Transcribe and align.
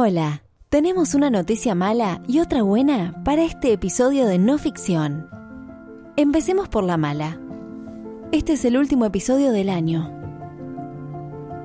Hola, 0.00 0.44
tenemos 0.68 1.14
una 1.14 1.28
noticia 1.28 1.74
mala 1.74 2.22
y 2.28 2.38
otra 2.38 2.62
buena 2.62 3.20
para 3.24 3.42
este 3.42 3.72
episodio 3.72 4.26
de 4.26 4.38
no 4.38 4.56
ficción. 4.56 5.28
Empecemos 6.14 6.68
por 6.68 6.84
la 6.84 6.96
mala. 6.96 7.40
Este 8.30 8.52
es 8.52 8.64
el 8.64 8.76
último 8.76 9.06
episodio 9.06 9.50
del 9.50 9.68
año. 9.68 10.08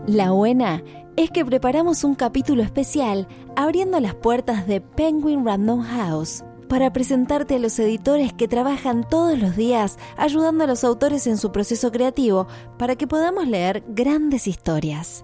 La 0.08 0.32
buena 0.32 0.82
es 1.16 1.30
que 1.30 1.46
preparamos 1.46 2.04
un 2.04 2.16
capítulo 2.16 2.64
especial 2.64 3.28
abriendo 3.56 4.00
las 4.00 4.16
puertas 4.16 4.66
de 4.66 4.82
Penguin 4.82 5.46
Random 5.46 5.84
House 5.84 6.44
para 6.68 6.92
presentarte 6.92 7.58
a 7.58 7.60
los 7.60 7.78
editores 7.78 8.34
que 8.34 8.48
trabajan 8.48 9.08
todos 9.08 9.38
los 9.38 9.56
días 9.56 10.00
ayudando 10.18 10.64
a 10.64 10.68
los 10.68 10.84
autores 10.84 11.28
en 11.28 11.38
su 11.38 11.52
proceso 11.52 11.92
creativo 11.92 12.48
para 12.80 12.96
que 12.96 13.06
podamos 13.06 13.48
leer 13.48 13.84
grandes 13.90 14.48
historias. 14.48 15.24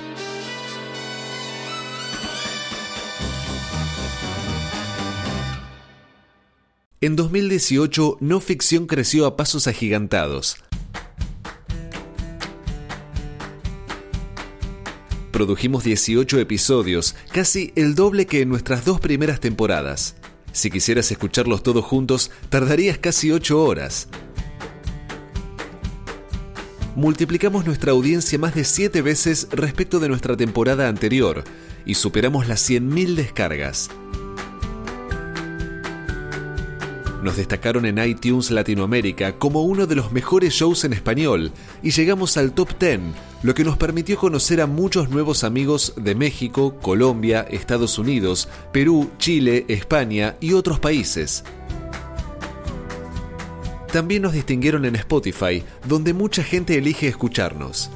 En 7.03 7.15
2018, 7.15 8.17
No 8.19 8.39
Ficción 8.39 8.85
creció 8.85 9.25
a 9.25 9.35
pasos 9.35 9.65
agigantados. 9.65 10.57
Produjimos 15.31 15.83
18 15.83 16.39
episodios, 16.39 17.15
casi 17.31 17.73
el 17.75 17.95
doble 17.95 18.27
que 18.27 18.41
en 18.41 18.49
nuestras 18.49 18.85
dos 18.85 18.99
primeras 18.99 19.39
temporadas. 19.39 20.15
Si 20.51 20.69
quisieras 20.69 21.11
escucharlos 21.11 21.63
todos 21.63 21.83
juntos, 21.83 22.29
tardarías 22.49 22.99
casi 22.99 23.31
8 23.31 23.63
horas. 23.63 24.07
Multiplicamos 26.95 27.65
nuestra 27.65 27.93
audiencia 27.93 28.37
más 28.37 28.53
de 28.53 28.63
7 28.63 29.01
veces 29.01 29.47
respecto 29.49 29.99
de 29.99 30.07
nuestra 30.07 30.37
temporada 30.37 30.87
anterior 30.87 31.43
y 31.83 31.95
superamos 31.95 32.47
las 32.47 32.69
100.000 32.69 33.15
descargas. 33.15 33.89
Nos 37.21 37.37
destacaron 37.37 37.85
en 37.85 37.99
iTunes 37.99 38.49
Latinoamérica 38.49 39.37
como 39.37 39.61
uno 39.61 39.85
de 39.85 39.95
los 39.95 40.11
mejores 40.11 40.53
shows 40.53 40.83
en 40.85 40.93
español 40.93 41.51
y 41.83 41.91
llegamos 41.91 42.35
al 42.35 42.51
top 42.51 42.69
10, 42.79 42.99
lo 43.43 43.53
que 43.53 43.63
nos 43.63 43.77
permitió 43.77 44.17
conocer 44.17 44.59
a 44.59 44.65
muchos 44.65 45.09
nuevos 45.09 45.43
amigos 45.43 45.93
de 45.97 46.15
México, 46.15 46.77
Colombia, 46.81 47.41
Estados 47.41 47.99
Unidos, 47.99 48.49
Perú, 48.71 49.11
Chile, 49.19 49.65
España 49.67 50.35
y 50.39 50.53
otros 50.53 50.79
países. 50.79 51.43
También 53.91 54.23
nos 54.23 54.33
distinguieron 54.33 54.85
en 54.85 54.95
Spotify, 54.95 55.63
donde 55.87 56.13
mucha 56.13 56.43
gente 56.43 56.77
elige 56.77 57.07
escucharnos. 57.07 57.91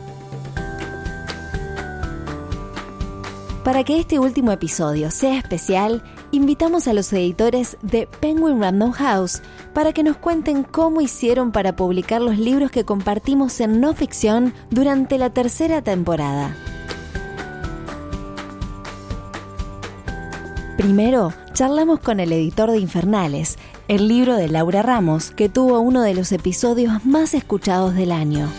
Para 3.63 3.83
que 3.83 3.97
este 3.99 4.19
último 4.19 4.51
episodio 4.51 5.09
sea 5.09 5.39
especial, 5.39 6.03
invitamos 6.35 6.87
a 6.87 6.93
los 6.93 7.11
editores 7.13 7.77
de 7.81 8.07
Penguin 8.19 8.61
Random 8.61 8.91
House 8.91 9.41
para 9.73 9.93
que 9.93 10.03
nos 10.03 10.17
cuenten 10.17 10.63
cómo 10.63 11.01
hicieron 11.01 11.51
para 11.51 11.75
publicar 11.75 12.21
los 12.21 12.37
libros 12.37 12.71
que 12.71 12.83
compartimos 12.83 13.59
en 13.61 13.79
no 13.79 13.93
ficción 13.93 14.53
durante 14.69 15.17
la 15.17 15.29
tercera 15.29 15.81
temporada. 15.81 16.55
Primero, 20.77 21.33
charlamos 21.53 21.99
con 22.01 22.19
el 22.19 22.31
editor 22.33 22.69
de 22.69 22.79
Infernales, 22.79 23.57
el 23.87 24.07
libro 24.07 24.35
de 24.35 24.49
Laura 24.49 24.81
Ramos, 24.81 25.31
que 25.31 25.47
tuvo 25.49 25.79
uno 25.79 26.01
de 26.01 26.13
los 26.13 26.31
episodios 26.31 27.05
más 27.05 27.33
escuchados 27.33 27.95
del 27.95 28.11
año. 28.11 28.49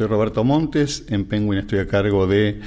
Soy 0.00 0.08
Roberto 0.08 0.44
Montes, 0.44 1.04
en 1.10 1.26
Penguin 1.26 1.58
estoy 1.58 1.80
a 1.80 1.86
cargo 1.86 2.26
de 2.26 2.58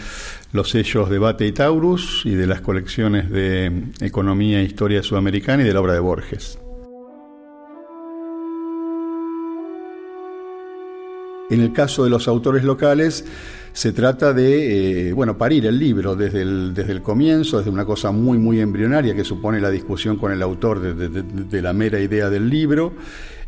los 0.51 0.69
sellos 0.69 1.09
de 1.09 1.17
Bate 1.17 1.47
y 1.47 1.51
Taurus 1.51 2.21
y 2.25 2.35
de 2.35 2.45
las 2.45 2.61
colecciones 2.61 3.31
de 3.31 3.85
Economía 4.01 4.59
e 4.59 4.65
Historia 4.65 5.01
Sudamericana 5.01 5.63
y 5.63 5.65
de 5.65 5.73
la 5.73 5.81
obra 5.81 5.93
de 5.93 5.99
Borges. 5.99 6.59
En 11.49 11.61
el 11.61 11.73
caso 11.73 12.03
de 12.03 12.11
los 12.11 12.27
autores 12.27 12.63
locales, 12.63 13.25
se 13.71 13.93
trata 13.93 14.31
de, 14.31 15.09
eh, 15.09 15.13
bueno, 15.13 15.35
parir 15.35 15.65
el 15.65 15.79
libro 15.79 16.15
desde 16.15 16.43
el, 16.43 16.75
desde 16.75 16.91
el 16.91 17.01
comienzo, 17.01 17.57
desde 17.57 17.71
una 17.71 17.85
cosa 17.85 18.11
muy, 18.11 18.37
muy 18.37 18.59
embrionaria 18.59 19.15
que 19.15 19.23
supone 19.23 19.59
la 19.59 19.71
discusión 19.71 20.17
con 20.17 20.31
el 20.31 20.43
autor 20.43 20.79
de, 20.81 21.23
de 21.23 21.61
la 21.63 21.73
mera 21.73 21.99
idea 21.99 22.29
del 22.29 22.47
libro, 22.47 22.93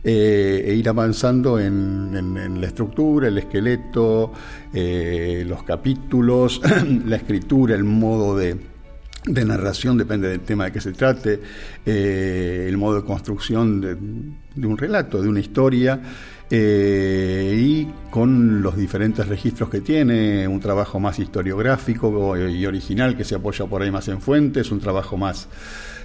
eh, 0.07 0.63
e 0.67 0.75
ir 0.75 0.87
avanzando 0.87 1.59
en, 1.59 2.61
la 2.61 2.67
estructura, 2.67 3.27
el 3.27 3.39
esqueleto, 3.39 4.33
eh, 4.71 5.43
los 5.47 5.63
capítulos, 5.63 6.61
la 7.07 7.15
escritura, 7.15 7.73
el 7.73 7.85
modo 7.85 8.37
de, 8.37 8.55
narración, 9.25 9.97
depende 9.97 10.29
del 10.29 10.41
tema 10.41 10.65
de 10.65 10.71
que 10.71 10.79
se 10.79 10.91
trate, 10.91 11.41
eh, 11.83 12.67
el 12.69 12.77
modo 12.77 12.97
de 12.97 13.03
construcción 13.03 13.81
de, 13.81 14.67
un 14.67 14.77
relato, 14.77 15.23
de 15.23 15.27
una 15.27 15.39
historia. 15.39 15.99
y 16.51 17.87
con 18.11 18.61
los 18.61 18.77
diferentes 18.77 19.27
registros 19.27 19.71
que 19.71 19.81
tiene, 19.81 20.47
un 20.47 20.59
trabajo 20.59 20.99
más 20.99 21.17
historiográfico 21.17 22.37
y 22.37 22.63
original 22.67 23.17
que 23.17 23.23
se 23.23 23.33
apoya 23.33 23.65
por 23.65 23.81
ahí 23.81 23.89
más 23.89 24.07
en 24.09 24.21
fuentes, 24.21 24.71
un 24.71 24.79
trabajo 24.79 25.17
más, 25.17 25.47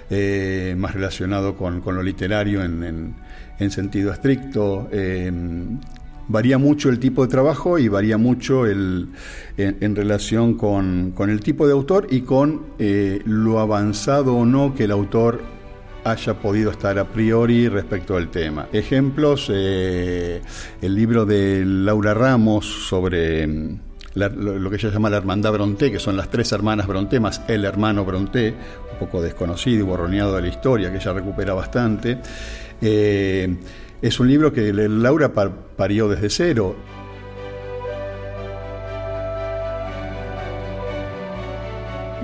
más 0.09 0.93
relacionado 0.95 1.55
con, 1.55 1.83
lo 1.85 2.01
literario 2.01 2.63
en, 2.63 2.83
en 2.83 3.13
sentido 3.69 4.11
estricto. 4.11 4.89
Eh, 4.91 5.31
varía 6.27 6.57
mucho 6.57 6.89
el 6.89 6.99
tipo 6.99 7.23
de 7.23 7.27
trabajo 7.27 7.77
y 7.77 7.87
varía 7.87 8.17
mucho 8.17 8.65
el, 8.65 9.09
en, 9.57 9.95
relación 9.95 10.55
con, 10.55 11.13
el 11.17 11.41
tipo 11.41 11.67
de 11.67 11.73
autor 11.73 12.07
y 12.09 12.21
con 12.21 12.67
eh, 12.79 13.21
lo 13.25 13.59
avanzado 13.59 14.35
o 14.35 14.45
no 14.45 14.73
que 14.73 14.85
el 14.85 14.91
autor 14.91 15.41
haya 16.03 16.39
podido 16.39 16.71
estar 16.71 16.97
a 16.97 17.05
priori 17.05 17.67
respecto 17.67 18.15
al 18.15 18.29
tema. 18.29 18.67
Ejemplos, 18.73 19.51
eh, 19.53 20.41
el 20.81 20.95
libro 20.95 21.25
de 21.25 21.63
Laura 21.65 22.13
Ramos 22.13 22.65
sobre 22.65 23.47
lo, 24.15 24.69
que 24.69 24.75
ella 24.75 24.89
llama 24.89 25.09
la 25.09 25.17
hermandad 25.17 25.53
Bronté, 25.53 25.91
que 25.91 25.99
son 25.99 26.17
las 26.17 26.29
tres 26.29 26.51
hermanas 26.51 26.87
Bronté 26.87 27.19
más 27.19 27.41
el 27.47 27.65
hermano 27.65 28.03
Bronté, 28.03 28.53
un 28.91 28.99
poco 28.99 29.21
desconocido 29.21 29.79
y 29.79 29.83
borroneado 29.83 30.35
de 30.35 30.41
la 30.41 30.47
historia, 30.47 30.91
que 30.91 30.97
ella 30.97 31.13
recupera 31.13 31.53
bastante. 31.53 32.19
Eh, 32.81 33.55
es 34.01 34.19
un 34.19 34.27
libro 34.27 34.51
que 34.51 34.73
Laura 34.73 35.31
parió 35.31 36.09
desde 36.09 36.29
cero. 36.29 36.75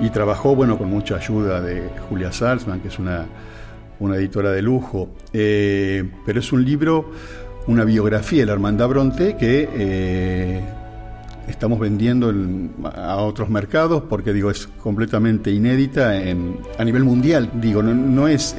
Y 0.00 0.10
trabajó, 0.10 0.54
bueno, 0.54 0.78
con 0.78 0.88
mucha 0.90 1.16
ayuda 1.16 1.60
de 1.60 1.88
Julia 2.08 2.30
Salzman, 2.30 2.80
que 2.80 2.88
es 2.88 2.98
una, 2.98 3.26
editora 4.14 4.50
de 4.50 4.62
lujo. 4.62 5.10
Eh, 5.32 6.08
pero 6.24 6.40
es 6.40 6.52
un 6.52 6.64
libro, 6.64 7.10
una 7.66 7.84
biografía 7.84 8.40
de 8.40 8.46
la 8.46 8.52
Hermandad 8.52 8.88
Bronte 8.88 9.36
que 9.36 9.68
eh, 9.72 10.62
estamos 11.48 11.78
vendiendo 11.78 12.32
a 12.84 13.16
otros 13.16 13.48
mercados 13.48 14.02
porque, 14.08 14.32
digo, 14.32 14.50
es 14.50 14.66
completamente 14.82 15.50
inédita 15.50 16.12
a 16.78 16.84
nivel 16.84 17.04
mundial. 17.04 17.50
Digo, 17.54 17.82
no, 17.82 18.28
es 18.28 18.54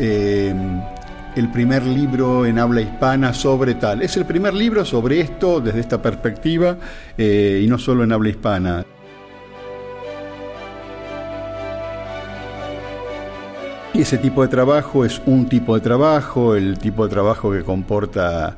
el 1.36 1.50
primer 1.52 1.86
libro 1.86 2.46
en 2.46 2.60
habla 2.60 2.82
hispana 2.82 3.34
sobre 3.34 3.76
tal. 3.76 4.02
Es 4.02 4.18
el 4.18 4.26
primer 4.26 4.54
libro 4.54 4.84
sobre 4.86 5.22
esto 5.22 5.62
desde 5.62 5.80
esta 5.80 6.02
perspectiva 6.02 6.78
eh, 7.18 7.62
y 7.64 7.68
no 7.68 7.78
solo 7.78 8.04
en 8.04 8.12
habla 8.12 8.30
hispana. 8.30 8.86
Ese 14.00 14.18
tipo 14.18 14.42
de 14.44 14.48
trabajo 14.48 15.04
es 15.04 15.22
un 15.26 15.50
tipo 15.50 15.76
de 15.76 15.82
trabajo, 15.82 16.56
el 16.56 16.80
tipo 16.80 17.04
de 17.04 17.10
trabajo 17.10 17.52
que 17.52 17.64
comporta 17.64 18.58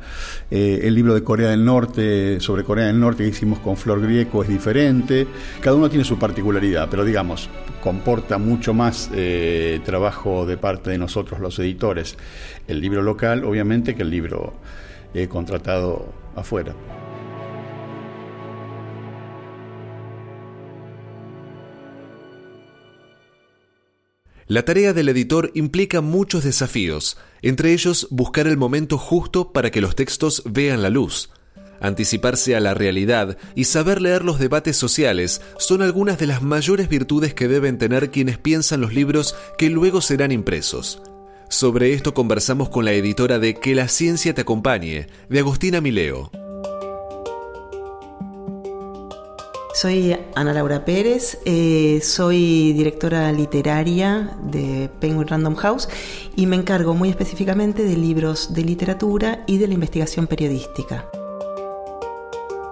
eh, 0.51 0.81
el 0.83 0.93
libro 0.93 1.15
de 1.15 1.23
Corea 1.23 1.49
del 1.49 1.65
Norte, 1.65 2.39
sobre 2.39 2.63
Corea 2.63 2.85
del 2.85 2.99
Norte 2.99 3.23
que 3.23 3.29
hicimos 3.29 3.57
con 3.57 3.75
Flor 3.75 4.01
Grieco 4.01 4.43
es 4.43 4.49
diferente. 4.49 5.25
Cada 5.59 5.75
uno 5.75 5.89
tiene 5.89 6.05
su 6.05 6.19
particularidad, 6.19 6.89
pero 6.91 7.03
digamos, 7.03 7.49
comporta 7.81 8.37
mucho 8.37 8.75
más 8.75 9.09
eh, 9.15 9.81
trabajo 9.83 10.45
de 10.45 10.57
parte 10.57 10.91
de 10.91 10.99
nosotros 10.99 11.39
los 11.39 11.57
editores. 11.57 12.17
El 12.67 12.79
libro 12.79 13.01
local, 13.01 13.43
obviamente, 13.43 13.95
que 13.95 14.03
el 14.03 14.11
libro 14.11 14.53
eh, 15.15 15.27
contratado 15.27 16.05
afuera. 16.35 16.75
La 24.51 24.65
tarea 24.65 24.91
del 24.91 25.07
editor 25.07 25.49
implica 25.53 26.01
muchos 26.01 26.43
desafíos, 26.43 27.15
entre 27.41 27.71
ellos 27.71 28.09
buscar 28.11 28.47
el 28.47 28.57
momento 28.57 28.97
justo 28.97 29.53
para 29.53 29.71
que 29.71 29.79
los 29.79 29.95
textos 29.95 30.43
vean 30.43 30.81
la 30.81 30.89
luz. 30.89 31.29
Anticiparse 31.79 32.53
a 32.57 32.59
la 32.59 32.73
realidad 32.73 33.37
y 33.55 33.63
saber 33.63 34.01
leer 34.01 34.25
los 34.25 34.39
debates 34.39 34.75
sociales 34.75 35.41
son 35.57 35.81
algunas 35.81 36.19
de 36.19 36.27
las 36.27 36.41
mayores 36.41 36.89
virtudes 36.89 37.33
que 37.33 37.47
deben 37.47 37.77
tener 37.77 38.11
quienes 38.11 38.37
piensan 38.37 38.81
los 38.81 38.93
libros 38.93 39.37
que 39.57 39.69
luego 39.69 40.01
serán 40.01 40.33
impresos. 40.33 41.01
Sobre 41.47 41.93
esto 41.93 42.13
conversamos 42.13 42.67
con 42.67 42.83
la 42.83 42.91
editora 42.91 43.39
de 43.39 43.53
Que 43.53 43.73
la 43.73 43.87
ciencia 43.87 44.33
te 44.33 44.41
acompañe, 44.41 45.07
de 45.29 45.39
Agustina 45.39 45.79
Mileo. 45.79 46.29
Soy 49.81 50.15
Ana 50.35 50.53
Laura 50.53 50.85
Pérez, 50.85 51.39
eh, 51.43 52.01
soy 52.03 52.71
directora 52.73 53.31
literaria 53.31 54.37
de 54.43 54.91
Penguin 54.99 55.27
Random 55.27 55.55
House 55.55 55.89
y 56.35 56.45
me 56.45 56.55
encargo 56.55 56.93
muy 56.93 57.09
específicamente 57.09 57.83
de 57.83 57.97
libros 57.97 58.53
de 58.53 58.63
literatura 58.63 59.43
y 59.47 59.57
de 59.57 59.67
la 59.67 59.73
investigación 59.73 60.27
periodística. 60.27 61.09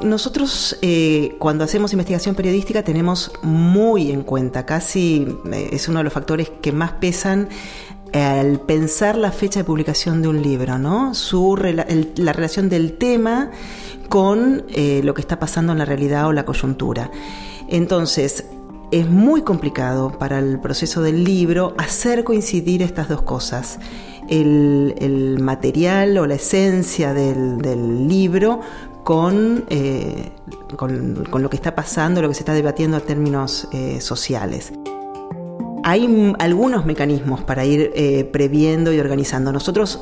Nosotros 0.01 0.77
eh, 0.83 1.35
cuando 1.39 1.63
hacemos 1.63 1.94
investigación 1.94 2.35
periodística 2.35 2.83
tenemos 2.83 3.31
muy 3.41 4.12
en 4.12 4.21
cuenta, 4.21 4.67
casi 4.67 5.35
eh, 5.51 5.69
es 5.71 5.89
uno 5.89 5.97
de 5.97 6.03
los 6.03 6.13
factores 6.13 6.51
que 6.62 6.71
más 6.71 6.91
pesan 6.91 7.50
al 8.13 8.59
pensar 8.61 9.17
la 9.17 9.31
fecha 9.31 9.59
de 9.59 9.63
publicación 9.63 10.21
de 10.21 10.27
un 10.27 10.41
libro, 10.41 10.77
¿no? 10.77 11.13
Su, 11.13 11.56
la 11.57 12.33
relación 12.33 12.69
del 12.69 12.97
tema 12.97 13.51
con 14.09 14.65
eh, 14.69 15.01
lo 15.03 15.13
que 15.13 15.21
está 15.21 15.39
pasando 15.39 15.71
en 15.71 15.79
la 15.79 15.85
realidad 15.85 16.27
o 16.27 16.33
la 16.33 16.45
coyuntura. 16.45 17.11
Entonces, 17.67 18.45
es 18.91 19.07
muy 19.07 19.44
complicado 19.44 20.17
para 20.17 20.39
el 20.39 20.59
proceso 20.59 21.01
del 21.01 21.23
libro 21.23 21.75
hacer 21.77 22.23
coincidir 22.23 22.81
estas 22.81 23.07
dos 23.07 23.21
cosas. 23.21 23.79
El, 24.27 25.38
material 25.39 26.17
o 26.19 26.27
la 26.27 26.35
esencia 26.35 27.13
del, 27.13 28.07
libro 28.07 28.59
eh, 29.69 30.31
con, 30.75 31.25
con, 31.29 31.41
lo 31.41 31.50
que 31.50 31.55
está 31.55 31.73
pasando, 31.73 32.21
lo 32.21 32.27
que 32.27 32.35
se 32.35 32.41
está 32.41 32.53
debatiendo 32.53 32.97
en 32.97 33.03
términos 33.03 33.67
eh, 33.71 34.00
sociales. 34.01 34.71
Hay 35.89 36.36
algunos 36.38 36.86
mecanismos 36.86 37.44
para 37.44 37.65
ir 37.65 37.91
previendo 38.31 38.94
y 38.94 39.00
organizando. 39.00 39.51
Nosotros 39.51 40.00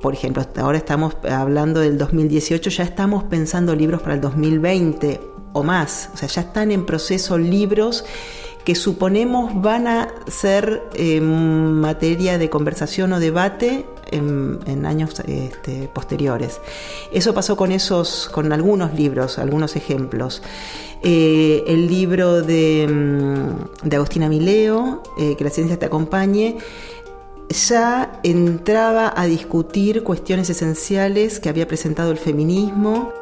por 0.00 0.14
ejemplo, 0.14 0.44
ahora 0.56 0.78
estamos 0.78 1.16
hablando 1.28 1.80
del 1.80 1.98
2018, 1.98 2.70
ya 2.70 2.84
estamos 2.84 3.24
pensando 3.24 3.74
libros 3.74 4.02
para 4.02 4.14
el 4.14 4.20
2020 4.20 5.20
o 5.52 5.62
más. 5.62 6.10
O 6.14 6.16
sea, 6.16 6.28
ya 6.28 6.42
están 6.42 6.70
en 6.70 6.86
proceso 6.86 7.38
libros 7.38 8.04
que 8.64 8.74
suponemos 8.74 9.60
van 9.62 9.86
a 9.86 10.08
ser 10.26 10.82
eh, 10.94 11.20
materia 11.20 12.36
de 12.36 12.50
conversación 12.50 13.12
o 13.12 13.20
debate 13.20 13.86
en, 14.10 14.86
años 14.86 15.20
este, 15.26 15.88
posteriores. 15.88 16.60
Eso 17.12 17.34
pasó 17.34 17.56
con 17.56 17.72
esos, 17.72 18.28
con 18.32 18.52
algunos 18.52 18.94
libros, 18.94 19.38
algunos 19.38 19.76
ejemplos. 19.76 20.42
Eh, 21.02 21.64
el 21.66 21.86
libro 21.86 22.42
de, 22.42 22.86
mm, 22.88 23.94
Agustina 23.94 24.28
Mileo, 24.28 25.02
eh, 25.18 25.36
Que 25.36 25.44
la 25.44 25.50
ciencia 25.50 25.78
te 25.78 25.86
acompañe, 25.86 26.56
ya 27.48 28.20
entraba 28.22 29.12
a 29.16 29.26
discutir 29.26 30.02
cuestiones 30.02 30.50
esenciales 30.50 31.38
que 31.38 31.48
había 31.48 31.68
presentado 31.68 32.10
el 32.10 32.18
feminismo. 32.18 33.12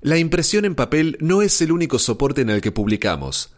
La 0.00 0.18
impresión 0.18 0.66
en 0.66 0.74
papel 0.74 1.16
no 1.20 1.40
es 1.40 1.60
el 1.62 1.72
único 1.72 1.98
soporte 1.98 2.42
en 2.42 2.50
el 2.50 2.60
que 2.60 2.70
publicamos. 2.70 3.54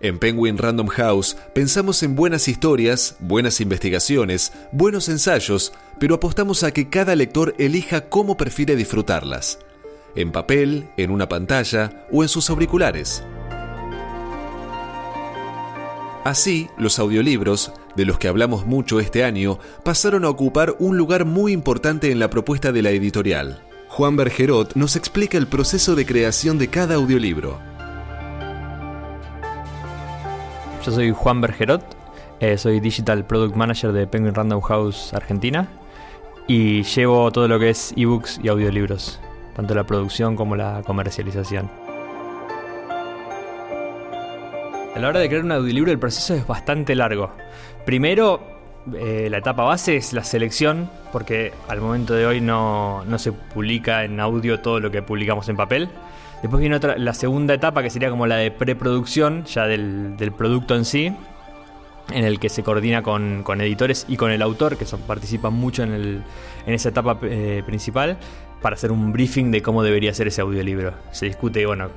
En 0.00 0.18
Penguin 0.18 0.58
Random 0.58 0.88
House 0.88 1.36
pensamos 1.54 2.02
en 2.02 2.14
buenas 2.14 2.48
historias, 2.48 3.16
buenas 3.18 3.60
investigaciones, 3.60 4.52
buenos 4.70 5.08
ensayos, 5.08 5.72
pero 5.98 6.16
apostamos 6.16 6.62
a 6.64 6.70
que 6.70 6.90
cada 6.90 7.16
lector 7.16 7.54
elija 7.58 8.08
cómo 8.08 8.36
prefiere 8.36 8.76
disfrutarlas 8.76 9.58
en 10.16 10.32
papel, 10.32 10.88
en 10.96 11.10
una 11.10 11.28
pantalla 11.28 12.06
o 12.10 12.22
en 12.22 12.28
sus 12.28 12.50
auriculares. 12.50 13.22
Así, 16.24 16.68
los 16.76 16.98
audiolibros, 16.98 17.72
de 17.94 18.04
los 18.04 18.18
que 18.18 18.26
hablamos 18.26 18.66
mucho 18.66 18.98
este 18.98 19.22
año, 19.22 19.60
pasaron 19.84 20.24
a 20.24 20.28
ocupar 20.28 20.74
un 20.80 20.96
lugar 20.96 21.24
muy 21.24 21.52
importante 21.52 22.10
en 22.10 22.18
la 22.18 22.30
propuesta 22.30 22.72
de 22.72 22.82
la 22.82 22.90
editorial. 22.90 23.62
Juan 23.88 24.16
Bergerot 24.16 24.74
nos 24.74 24.96
explica 24.96 25.38
el 25.38 25.46
proceso 25.46 25.94
de 25.94 26.04
creación 26.04 26.58
de 26.58 26.68
cada 26.68 26.96
audiolibro. 26.96 27.75
Yo 30.86 30.92
soy 30.92 31.10
Juan 31.10 31.40
Bergerot, 31.40 31.82
eh, 32.38 32.56
soy 32.56 32.78
Digital 32.78 33.26
Product 33.26 33.56
Manager 33.56 33.90
de 33.90 34.06
Penguin 34.06 34.36
Random 34.36 34.60
House 34.60 35.12
Argentina 35.12 35.66
y 36.46 36.84
llevo 36.84 37.32
todo 37.32 37.48
lo 37.48 37.58
que 37.58 37.70
es 37.70 37.92
ebooks 37.96 38.38
y 38.40 38.46
audiolibros 38.46 39.18
tanto 39.56 39.74
la 39.74 39.82
producción 39.82 40.36
como 40.36 40.54
la 40.54 40.82
comercialización. 40.86 41.68
A 44.94 44.98
la 45.00 45.08
hora 45.08 45.18
de 45.18 45.28
crear 45.28 45.42
un 45.42 45.50
audiolibro 45.50 45.90
el 45.90 45.98
proceso 45.98 46.34
es 46.34 46.46
bastante 46.46 46.94
largo. 46.94 47.32
Primero, 47.84 48.40
eh, 48.94 49.26
la 49.28 49.38
etapa 49.38 49.64
base 49.64 49.96
es 49.96 50.12
la 50.12 50.22
selección, 50.22 50.88
porque 51.10 51.52
al 51.66 51.80
momento 51.80 52.14
de 52.14 52.26
hoy 52.26 52.40
no, 52.40 53.02
se 53.16 53.32
publica 53.32 54.04
en 54.04 54.20
audio 54.20 54.60
todo 54.60 54.78
lo 54.78 54.92
que 54.92 55.02
publicamos 55.02 55.48
en 55.48 55.56
papel. 55.56 55.88
Después 56.42 56.60
viene 56.60 56.76
otra, 56.76 56.98
la 56.98 57.14
segunda 57.14 57.54
etapa 57.54 57.82
que 57.82 57.90
sería 57.90 58.10
como 58.10 58.26
la 58.26 58.36
de 58.36 58.50
preproducción, 58.50 59.44
ya 59.44 59.66
del, 59.66 60.32
producto 60.36 60.74
en 60.74 60.84
sí, 60.84 61.12
en 62.12 62.24
el 62.24 62.38
que 62.38 62.48
se 62.48 62.62
coordina 62.62 63.02
con, 63.02 63.42
editores 63.60 64.04
y 64.08 64.16
con 64.16 64.30
el 64.30 64.42
autor, 64.42 64.76
que 64.76 64.84
son, 64.84 65.00
participan 65.00 65.54
mucho 65.54 65.82
en, 65.82 65.92
el, 65.92 66.22
en 66.66 66.74
esa 66.74 66.90
etapa 66.90 67.18
eh, 67.22 67.62
principal 67.66 68.18
para 68.66 68.74
hacer 68.74 68.90
un 68.90 69.12
briefing 69.12 69.52
de 69.52 69.62
cómo 69.62 69.84
debería 69.84 70.12
ser 70.12 70.26
ese 70.26 70.40
audiolibro. 70.40 70.92
Se 71.12 71.26
discute, 71.26 71.64
bueno, 71.66 71.88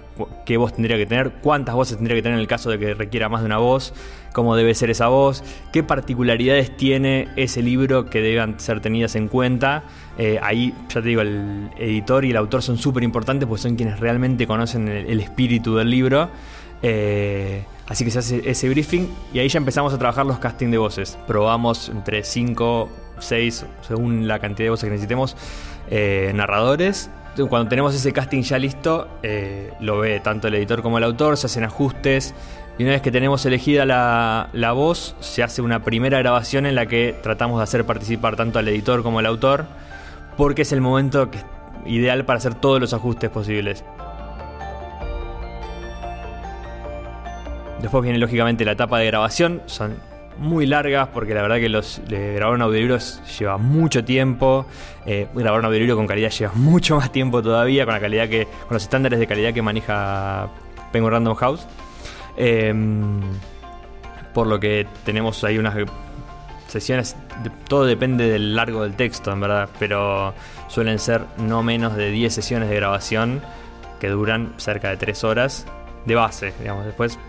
qué 0.45 0.56
voz 0.57 0.71
tendría 0.71 0.98
que 0.98 1.07
tener, 1.07 1.31
cuántas 1.42 1.74
voces 1.74 1.98
tendría 1.98 2.16
que 2.16 2.21
tener 2.21 2.36
en 2.36 2.42
el 2.42 2.48
caso 2.48 2.69
de 2.69 2.77
que 2.77 2.94
requiera 2.94 3.27
más 3.27 3.42
de 3.42 3.48
una 3.48 3.57
voz, 3.57 3.92
cómo 4.33 4.56
debe 4.56 4.75
ser 4.75 4.92
esa 4.92 5.07
voz, 5.07 5.44
qué 5.74 5.81
particularidades 5.81 6.78
tiene 6.78 7.28
ese 7.38 7.64
libro 7.64 8.06
que 8.11 8.21
deban 8.21 8.59
ser 8.59 8.81
tenidas 8.81 9.16
en 9.16 9.30
cuenta. 9.30 9.81
Eh, 10.19 10.38
ahí, 10.44 10.76
ya 10.90 11.02
te 11.02 11.07
digo, 11.07 11.21
el 11.21 11.71
editor 11.80 12.23
y 12.23 12.30
el 12.30 12.38
autor 12.38 12.61
son 12.61 12.78
súper 12.78 13.02
importantes 13.02 13.49
porque 13.49 13.64
son 13.64 13.76
quienes 13.76 13.99
realmente 13.99 14.45
conocen 14.45 14.90
el, 14.90 15.19
espíritu 15.21 15.76
del 15.76 15.90
libro. 15.90 16.30
Eh, 16.83 17.64
así 17.88 18.06
que 18.06 18.11
se 18.11 18.19
hace 18.19 18.47
ese 18.47 18.69
briefing 18.69 19.09
y 19.33 19.40
ahí 19.40 19.49
ya 19.49 19.57
empezamos 19.57 19.92
a 19.92 19.97
trabajar 19.97 20.28
los 20.28 20.38
casting 20.38 20.69
de 20.69 20.78
voces. 20.78 21.18
Probamos 21.26 21.90
entre 21.90 22.23
5, 22.23 22.90
6, 23.18 23.66
según 23.88 24.28
la 24.28 24.38
cantidad 24.38 24.68
de 24.68 24.69
voces 24.69 24.85
que 24.85 24.92
necesitemos 24.92 25.35
eh, 25.90 26.31
narradores. 26.36 27.10
Cuando 27.50 27.69
tenemos 27.69 27.96
ese 27.96 28.12
casting 28.12 28.42
ya 28.42 28.58
listo, 28.58 29.08
eh, 29.24 29.72
lo 29.80 30.00
ve 30.00 30.19
tanto 30.19 30.50
el 30.50 30.56
editor 30.56 30.81
como 30.81 30.98
el 30.98 31.06
autor, 31.06 31.38
se 31.38 31.46
hacen 31.46 31.64
ajustes. 31.64 32.34
Y 32.78 32.84
una 32.84 32.94
vez 32.94 33.02
que 33.02 33.12
tenemos 33.12 33.46
elegida 33.46 33.86
la, 33.86 34.50
la 34.52 34.72
voz, 34.74 35.16
se 35.19 35.44
hace 35.44 35.62
una 35.62 35.84
primera 35.84 36.19
grabación 36.19 36.66
en 36.66 36.76
la 36.76 36.86
que 36.86 37.16
tratamos 37.22 37.60
de 37.60 37.64
hacer 37.64 37.86
participar 37.86 38.36
tanto 38.36 38.60
al 38.60 38.68
editor 38.68 39.04
como 39.04 39.19
al 39.19 39.26
autor, 39.26 39.66
porque 40.38 40.64
es 40.64 40.72
el 40.72 40.81
momento 40.81 41.30
ideal 41.86 42.26
para 42.26 42.38
hacer 42.38 42.56
todos 42.56 42.80
los 42.81 42.94
ajustes 42.94 43.30
posibles. 43.30 43.84
Después 47.81 48.04
viene 48.04 48.19
lógicamente 48.19 48.66
la 48.66 48.74
etapa 48.74 49.00
de 49.00 49.06
grabación, 49.06 49.62
muy 50.40 50.66
largas 50.66 51.10
porque 51.10 51.34
la 51.34 51.42
verdad 51.42 51.58
que 51.58 51.69
los 51.69 52.02
grabar 52.08 52.56
un 52.56 52.62
audiolibro 52.62 52.98
lleva 53.40 53.58
mucho 53.58 54.04
tiempo. 54.04 54.66
Eh, 55.06 55.28
grabar 55.34 55.60
un 55.60 55.66
audiolibro 55.68 55.96
con 55.96 56.08
calidad 56.08 56.31
lleva 56.31 56.54
mucho 56.56 56.96
más 56.96 57.12
tiempo 57.12 57.42
todavía, 57.42 57.86
con 57.86 57.94
la 57.94 58.00
calidad 58.00 58.28
que. 58.28 58.46
con 58.46 58.74
los 58.76 58.84
estándares 58.84 59.19
de 59.19 59.28
calidad 59.28 59.54
que 59.54 59.62
maneja 59.62 60.50
Penguin 60.92 61.12
Random 61.12 61.36
House. 61.36 61.68
Em, 62.38 63.19
por 64.34 64.48
lo 64.48 64.60
que 64.60 64.88
tenemos 65.04 65.44
ahí 65.44 65.58
unas 65.58 65.76
sesiones. 66.68 67.16
todo 67.68 67.86
depende 67.86 68.30
del 68.30 68.56
largo 68.56 68.84
del 68.84 68.94
texto, 68.94 69.31
en 69.31 69.42
verdad. 69.42 69.69
Pero 69.78 70.34
suelen 70.68 71.00
ser 71.00 71.26
no 71.38 71.64
menos 71.64 71.96
de 71.96 72.12
10 72.12 72.34
sesiones 72.34 72.69
de 72.69 72.76
grabación 72.76 73.42
que 74.00 74.08
duran 74.08 74.54
cerca 74.58 74.90
de 74.90 74.98
3 74.98 75.24
horas 75.24 75.66
de 76.06 76.16
base, 76.16 76.54
digamos. 76.60 76.86
Después 76.86 77.19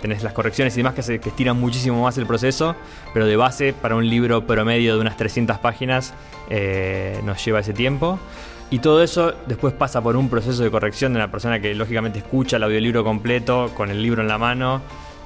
tenés 0.00 0.22
las 0.22 0.32
correcciones 0.32 0.74
y 0.74 0.78
demás 0.78 0.94
que, 0.94 1.02
se, 1.02 1.18
que 1.18 1.28
estiran 1.28 1.58
muchísimo 1.58 2.02
más 2.02 2.18
el 2.18 2.26
proceso, 2.26 2.76
pero 3.12 3.26
de 3.26 3.36
base 3.36 3.72
para 3.72 3.96
un 3.96 4.08
libro 4.08 4.46
promedio 4.46 4.94
de 4.94 5.00
unas 5.00 5.16
300 5.16 5.58
páginas 5.58 6.14
eh, 6.50 7.20
nos 7.24 7.44
lleva 7.44 7.60
ese 7.60 7.72
tiempo. 7.72 8.18
Y 8.70 8.80
todo 8.80 9.02
eso 9.02 9.32
después 9.46 9.72
pasa 9.72 10.02
por 10.02 10.16
un 10.16 10.28
proceso 10.28 10.62
de 10.62 10.70
corrección 10.70 11.14
de 11.14 11.20
la 11.20 11.30
persona 11.30 11.58
que 11.60 11.74
lógicamente 11.74 12.18
escucha 12.18 12.56
el 12.56 12.62
audiolibro 12.64 13.02
completo 13.02 13.70
con 13.74 13.90
el 13.90 14.02
libro 14.02 14.20
en 14.20 14.28
la 14.28 14.36
mano, 14.36 14.82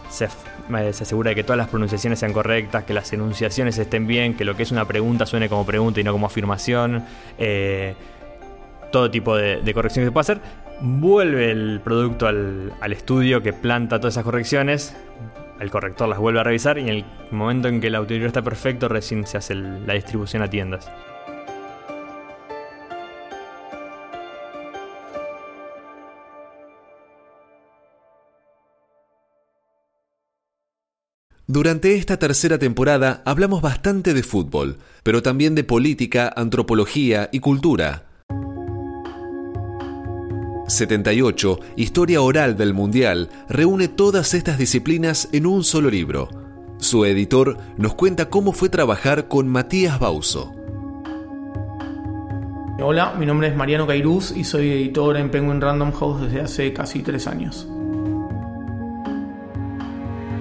se, 0.09 0.27
eh, 0.27 0.93
se, 0.93 1.03
asegura 1.03 1.31
de 1.31 1.35
que 1.35 1.43
todas 1.43 1.59
las 1.59 1.69
pronunciaciones 1.69 2.21
sean 2.21 2.33
correctas, 2.33 2.85
que 2.85 2.95
las 2.95 3.13
enunciaciones 3.13 3.79
estén 3.79 4.07
bien, 4.07 4.35
que 4.35 4.45
lo 4.45 4.57
que 4.57 4.63
es 4.63 4.71
una 4.71 4.85
pregunta 4.85 5.27
suene 5.27 5.49
como 5.49 5.67
pregunta 5.67 6.01
y 6.01 6.05
no 6.05 6.13
como 6.13 6.27
afirmación. 6.27 7.05
Eh, 7.39 7.95
todo 8.93 9.11
tipo 9.11 9.35
de, 9.35 9.59
correcciones 9.75 10.07
que 10.07 10.11
se 10.11 10.13
puede 10.13 10.21
hacer. 10.21 10.41
Vuelve 10.85 11.53
el 11.53 11.81
producto 11.83 12.27
al, 12.27 12.73
al 12.81 12.93
estudio 12.93 13.41
que 13.41 13.53
planta 13.53 14.01
todas 14.01 14.15
esas 14.15 14.25
correcciones, 14.25 14.97
el 15.61 15.71
corrector 15.71 16.09
las 16.09 16.19
vuelve 16.19 16.41
a 16.41 16.43
revisar 16.43 16.77
y 16.77 16.83
en 16.83 16.89
el 16.89 17.05
momento 17.31 17.69
en 17.69 17.81
que 17.81 17.87
el 17.87 17.95
audiolibro 17.95 18.27
está 18.27 18.43
perfecto 18.43 18.89
recién 18.89 19.25
se 19.27 19.37
hace 19.37 19.55
la 19.55 19.95
distribución 19.95 20.43
a 20.43 20.51
tiendas. 20.51 20.91
Durante 31.47 31.95
esta 31.97 32.19
tercera 32.19 32.59
temporada 32.59 33.23
hablamos 33.25 33.63
bastante 33.63 34.15
de 34.15 34.23
fútbol, 34.23 34.79
pero 35.05 35.23
también 35.23 35.55
de 35.55 35.63
política, 35.63 36.33
antropología 36.35 37.29
y 37.31 37.41
cultura. 37.41 38.12
78, 40.69 41.59
Historia 41.77 42.21
Oral 42.23 42.57
del 42.57 42.75
Mundial, 42.75 43.29
reúne 43.49 43.89
todas 43.89 44.35
estas 44.35 44.59
disciplinas 44.59 45.29
en 45.33 45.47
un 45.47 45.65
solo 45.65 45.91
libro. 45.91 46.29
Su 46.79 47.05
editor 47.05 47.59
nos 47.77 47.95
cuenta 47.95 48.29
cómo 48.29 48.53
fue 48.53 48.69
trabajar 48.69 49.29
con 49.29 49.49
Matías 49.49 49.99
Bauso. 49.99 50.55
Hola, 52.81 53.15
mi 53.19 53.27
nombre 53.27 53.49
es 53.49 53.57
Mariano 53.57 53.87
Cairuz 53.87 54.33
y 54.37 54.45
soy 54.45 54.71
editor 54.71 55.17
en 55.17 55.31
Penguin 55.31 55.61
Random 55.61 55.93
House 55.93 56.23
desde 56.23 56.41
hace 56.41 56.73
casi 56.73 57.01
tres 57.01 57.27
años. 57.27 57.69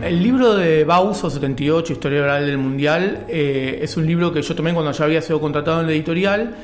El 0.04 0.24
libro 0.24 0.56
de 0.56 0.84
Bauso 0.84 1.30
78, 1.30 1.94
Historia 1.94 2.24
Oral 2.24 2.48
del 2.48 2.58
Mundial, 2.58 3.26
eh, 3.28 3.80
es 3.84 3.98
un 3.98 4.08
libro 4.08 4.34
que 4.34 4.42
yo 4.42 4.56
tomé 4.56 4.74
cuando 4.74 4.92
ya 4.92 5.06
había 5.06 5.22
sido 5.22 5.40
contratado 5.40 5.82
en 5.82 5.86
la 5.86 5.94
editorial 5.94 6.56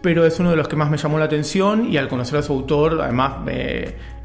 pero 0.00 0.24
es 0.24 0.38
uno 0.38 0.50
de 0.50 0.56
los 0.56 0.68
que 0.68 0.76
más 0.76 0.90
me 0.90 0.96
llamó 0.96 1.18
la 1.18 1.24
atención 1.24 1.90
y 1.90 1.96
al 1.96 2.08
conocer 2.08 2.38
a 2.38 2.42
su 2.42 2.52
autor, 2.52 3.00
además, 3.02 3.38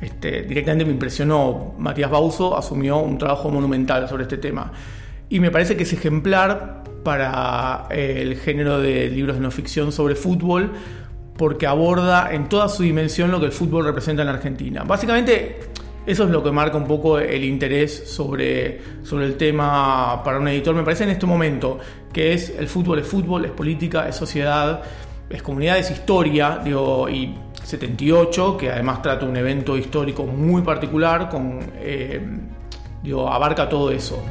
este, 0.02 0.44
directamente 0.44 0.86
me 0.86 0.92
impresionó. 0.92 1.74
Matías 1.80 2.12
Bauso 2.12 2.58
asumió 2.58 3.00
un 3.00 3.18
trabajo 3.18 3.50
monumental 3.50 4.08
sobre 4.08 4.24
este 4.24 4.38
tema. 4.38 4.72
Y 5.30 5.40
me 5.40 5.50
parece 5.50 5.76
que 5.76 5.84
es 5.84 5.94
ejemplar 5.94 6.84
para 7.04 7.88
eh, 7.90 8.20
el 8.22 8.38
género 8.38 8.80
de 8.80 9.10
libros 9.10 9.36
de 9.38 9.42
no 9.42 9.52
ficción 9.52 9.92
sobre 9.92 10.16
fútbol, 10.16 10.72
porque 11.38 11.66
aborda 11.66 12.32
en 12.32 12.48
toda 12.48 12.70
su 12.70 12.84
dimensión 12.84 13.32
lo 13.32 13.40
que 13.40 13.48
el 13.48 13.52
fútbol 13.52 13.86
representa 13.86 14.22
en 14.22 14.30
Argentina. 14.30 14.84
Básicamente, 14.84 15.60
eso 16.06 16.26
es 16.26 16.30
lo 16.30 16.44
que 16.44 16.52
marca 16.52 16.78
un 16.78 16.86
poco 16.86 17.18
el 17.18 17.44
interés 17.44 18.10
sobre, 18.10 18.80
sobre 19.04 19.26
el 19.26 19.38
tema 19.38 20.22
para 20.24 20.38
un 20.38 20.48
editor, 20.50 20.76
me 20.76 20.84
parece 20.84 21.06
en 21.06 21.10
este 21.10 21.26
momento, 21.26 21.80
que 22.12 22.34
es 22.34 22.50
el 22.50 22.68
fútbol 22.68 23.00
es 23.00 23.08
fútbol, 23.08 23.46
es 23.46 23.52
política, 23.52 24.08
es 24.08 24.16
sociedad 24.16 24.84
es 25.30 25.42
comunidad, 25.42 25.78
es 25.78 25.92
historia, 25.92 26.60
digo, 26.64 27.10
y 27.10 27.36
78, 27.64 28.58
que 28.58 28.72
además 28.72 29.02
trata 29.02 29.26
un 29.26 29.38
evento 29.38 29.78
histórico 29.78 30.26
muy 30.26 30.62
particular, 30.62 31.30
eh, 31.80 32.22
digo, 33.02 33.30
abarca 33.30 33.68
todo 33.68 33.92
eso. 33.92 34.22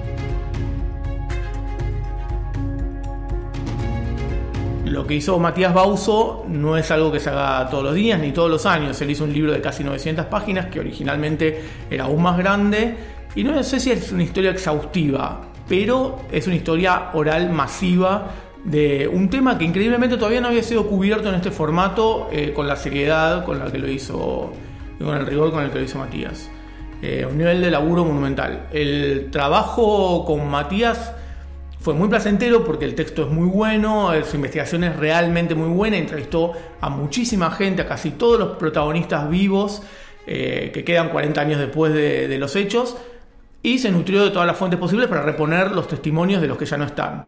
Lo 4.85 5.07
que 5.07 5.15
hizo 5.15 5.39
Matías 5.39 5.73
Bauso 5.73 6.45
no 6.49 6.77
es 6.77 6.91
algo 6.91 7.11
que 7.11 7.19
se 7.19 7.31
haga 7.31 7.67
todos 7.71 7.83
los 7.83 7.95
días 7.95 8.21
ni 8.21 8.31
todos 8.31 8.51
los 8.51 8.67
años. 8.67 9.01
Él 9.01 9.11
hizo 9.11 9.25
un 9.25 9.33
libro 9.33 9.51
de 9.51 9.63
casi 9.63 9.83
900 9.83 10.27
páginas 10.27 10.67
que 10.67 10.81
originalmente 10.81 11.65
era 11.91 12.05
aún 12.05 12.23
más 12.23 12.37
grande 12.37 12.95
y 13.35 13.43
no 13.43 13.63
sé 13.63 13.81
si 13.81 13.91
es 13.91 14.13
una 14.13 14.23
historia 14.23 14.51
exhaustiva, 14.51 15.41
pero 15.67 16.21
es 16.31 16.47
una 16.47 16.57
historia 16.57 17.09
oral 17.15 17.49
masiva 17.51 18.27
de 18.65 19.09
un 19.09 19.29
tema 19.29 19.59
que 19.59 19.65
increíblemente 19.65 20.17
todavía 20.17 20.41
no 20.41 20.49
había 20.49 20.63
sido 20.63 20.87
cubierto 20.87 21.29
en 21.29 21.35
este 21.35 21.51
formato 21.51 22.29
eh, 22.31 22.53
con 22.53 22.69
la 22.69 22.77
seriedad 22.77 23.45
con 23.45 23.59
la 23.59 23.71
que 23.71 23.79
lo 23.79 23.89
hizo, 23.89 24.53
con 24.99 25.17
el 25.17 25.27
rigor 25.27 25.51
con 25.51 25.65
el 25.65 25.71
que 25.71 25.79
lo 25.79 25.85
hizo 25.85 25.99
Matías. 25.99 26.49
Eh, 27.01 27.27
un 27.29 27.37
nivel 27.37 27.61
de 27.61 27.71
laburo 27.71 28.05
monumental. 28.05 28.69
El 28.73 29.31
trabajo 29.33 30.25
con 30.25 30.49
Matías 30.49 31.13
fue 31.81 31.95
muy 31.95 32.09
placentero 32.09 32.65
porque 32.65 32.85
el 32.85 32.95
texto 32.95 33.23
es 33.23 33.29
muy 33.29 33.49
bueno, 33.49 34.15
eh, 34.15 34.23
su 34.23 34.37
investigación 34.37 34.85
es 34.85 34.97
realmente 34.97 35.57
muy 35.57 35.69
buena, 35.69 35.97
entrevistó 35.97 36.53
a 36.81 36.89
muchísima 36.89 37.51
gente, 37.51 37.83
a 37.83 37.89
casi 37.89 38.13
todos 38.13 38.39
los 38.39 38.57
protagonistas 38.57 39.29
vivos 39.29 39.83
que 40.25 40.85
quedan 40.87 41.09
40 41.09 41.41
años 41.41 41.59
después 41.59 41.93
de 41.93 42.39
los 42.39 42.55
hechos, 42.55 42.97
y 43.61 43.81
se 43.81 43.91
nutrió 43.91 44.23
de 44.23 44.31
todas 44.31 44.47
las 44.47 44.57
fuentes 44.57 44.79
posibles 44.79 45.09
para 45.09 45.23
reponer 45.23 45.73
los 45.73 45.89
testimonios 45.89 46.41
de 46.41 46.47
los 46.47 46.57
que 46.57 46.65
ya 46.65 46.77
no 46.77 46.85
están. 46.85 47.27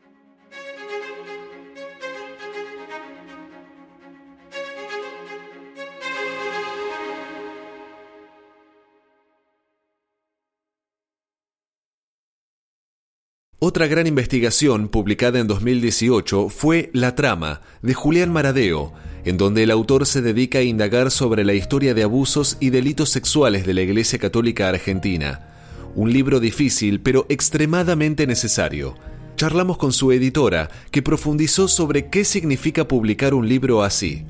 Otra 13.67 13.87
gran 13.87 14.07
investigación 14.07 14.89
publicada 14.89 15.39
en 15.39 15.47
2018 15.47 16.51
fue 16.51 16.91
La 16.93 17.15
Trama, 17.15 17.63
de 17.81 17.95
Julián 17.95 18.31
Maradeo, 18.31 18.93
en 19.25 19.39
donde 19.39 19.63
el 19.63 19.71
autor 19.71 20.05
se 20.05 20.21
dedica 20.21 20.59
a 20.59 20.63
indagar 20.63 21.11
sobre 21.11 21.47
la 21.47 21.55
historia 21.55 21.95
de 21.95 22.03
abusos 22.03 22.59
y 22.61 22.69
delitos 22.69 23.09
sexuales 23.09 23.65
de 23.65 23.73
la 23.73 23.81
Iglesia 23.81 24.19
Católica 24.19 24.69
Argentina. 24.69 25.49
Un 25.95 26.13
libro 26.13 26.41
difícil 26.41 27.01
pero 27.01 27.25
extremadamente 27.31 28.27
necesario. 28.27 28.97
Charlamos 29.37 29.79
con 29.79 29.95
su 29.95 30.13
editora, 30.13 30.69
que 30.91 31.01
profundizó 31.01 31.67
sobre 31.67 32.11
qué 32.11 32.27
significa 32.27 32.87
publicar 32.87 33.33
un 33.33 33.49
libro 33.49 33.83
así. 33.83 34.27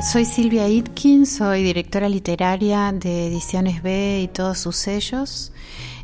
Soy 0.00 0.26
Silvia 0.26 0.68
Itkin, 0.68 1.24
soy 1.24 1.62
directora 1.62 2.10
literaria 2.10 2.92
de 2.92 3.28
Ediciones 3.28 3.82
B 3.82 4.20
y 4.22 4.28
todos 4.28 4.58
sus 4.58 4.76
sellos. 4.76 5.52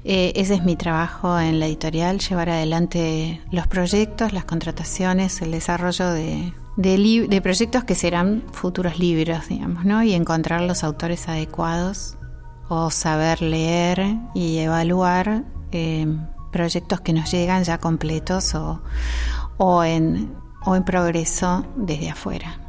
Eh, 0.03 0.33
ese 0.35 0.55
es 0.55 0.65
mi 0.65 0.77
trabajo 0.77 1.39
en 1.39 1.61
la 1.61 1.67
editorial, 1.67 2.19
llevar 2.19 2.49
adelante 2.49 3.43
los 3.51 3.67
proyectos, 3.67 4.33
las 4.33 4.47
contrataciones, 4.47 5.43
el 5.43 5.51
desarrollo 5.51 6.11
de, 6.11 6.55
proyectos 7.43 7.85
que 7.85 7.95
serán 7.95 8.43
futuros 8.53 8.99
libros, 8.99 9.49
digamos, 9.49 9.85
¿no? 9.85 10.03
Y 10.03 10.15
encontrar 10.15 10.63
los 10.63 10.85
autores 10.85 11.29
adecuados 11.29 12.17
o 12.71 12.91
saber 12.91 13.43
leer 13.43 14.17
y 14.35 14.57
evaluar 14.57 15.45
eh, 15.71 16.07
proyectos 16.51 17.03
que 17.03 17.13
nos 17.13 17.31
llegan 17.31 17.63
ya 17.65 17.77
completos 17.77 18.55
o 18.55 19.85
en 19.85 20.35
progreso 20.87 21.67
desde 21.77 22.09
afuera. 22.09 22.62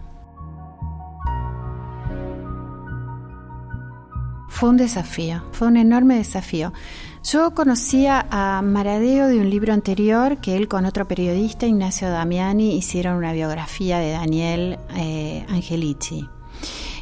Fue 4.54 4.70
un 4.70 4.78
desafío, 4.78 5.42
fue 5.52 5.68
un 5.68 5.78
enorme 5.78 6.16
desafío. 6.16 6.74
Yo 7.24 7.56
conocía 7.56 8.28
a 8.30 8.62
Maradeo 8.62 9.28
de 9.28 9.40
un 9.40 9.50
libro 9.50 9.74
anterior 9.74 10.38
que 10.38 10.56
él 10.56 10.68
con 10.68 10.86
otro 10.86 11.08
periodista, 11.08 11.66
Ignacio 11.66 12.08
Damiani, 12.12 12.78
hicieron 12.78 13.18
una 13.18 13.34
biografía 13.34 13.98
de 13.98 14.12
Daniel 14.12 14.78
eh, 14.96 15.44
Angelici. 15.50 16.30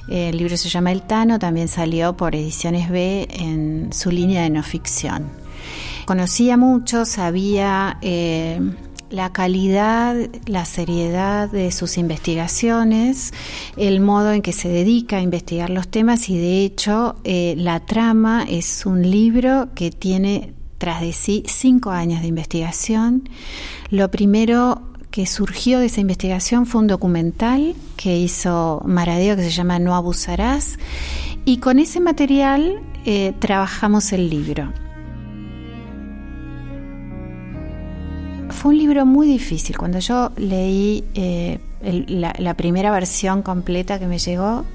El 0.08 0.38
libro 0.38 0.56
se 0.56 0.70
llama 0.70 0.94
El 0.94 1.02
Tano, 1.02 1.40
también 1.40 1.68
salió 1.68 2.16
por 2.16 2.36
Ediciones 2.36 2.90
B 2.90 3.28
en 3.30 3.92
su 3.92 4.12
línea 4.12 4.44
de 4.44 4.50
no 4.50 4.64
ficción. 4.64 5.30
Conocía 6.06 6.56
mucho, 6.56 7.04
sabía... 7.04 7.98
Eh, 8.02 8.62
la 9.12 9.32
calidad, 9.32 10.16
la 10.46 10.66
seriedad 10.66 11.50
de 11.50 11.72
sus 11.72 11.98
investigaciones, 11.98 13.34
el 13.78 14.00
modo 14.00 14.32
en 14.32 14.42
que 14.42 14.54
se 14.54 14.70
dedica 14.70 15.18
a 15.18 15.22
investigar 15.22 15.70
los 15.70 15.88
temas 15.90 16.30
y 16.30 16.38
de 16.38 16.64
hecho 16.64 17.16
eh, 17.24 17.54
la 17.58 17.82
trama 17.82 18.46
es 18.50 18.86
un 18.86 19.10
libro 19.10 19.70
que 19.76 19.92
tiene 19.92 20.54
tras 20.78 21.02
de 21.02 21.14
sí 21.14 21.44
cinco 21.46 21.92
años 21.92 22.22
de 22.22 22.28
investigación. 22.28 23.30
Lo 23.90 24.10
primero 24.10 24.82
que 25.12 25.28
surgió 25.28 25.80
de 25.80 25.88
esa 25.88 26.02
investigación 26.02 26.66
fue 26.66 26.82
un 26.82 26.88
documental 26.88 27.76
que 27.98 28.18
hizo 28.18 28.82
Maradeo 28.86 29.36
que 29.36 29.44
se 29.44 29.52
llama 29.52 29.78
No 29.78 29.94
abusarás 29.94 30.80
y 31.44 31.58
con 31.58 31.80
ese 31.80 32.00
material 32.00 32.82
eh, 33.06 33.34
trabajamos 33.40 34.14
el 34.14 34.30
libro. 34.30 34.72
Fue 38.62 38.74
un 38.74 38.78
libro 38.78 39.08
muy 39.08 39.26
difícil. 39.26 39.76
Cuando 39.76 39.98
yo 39.98 40.32
leí 40.38 41.04
eh, 41.16 41.58
la, 41.82 42.54
primera 42.54 42.92
versión 42.92 43.42
completa 43.42 43.98
que 43.98 44.06
me 44.06 44.20
llegó, 44.20 44.66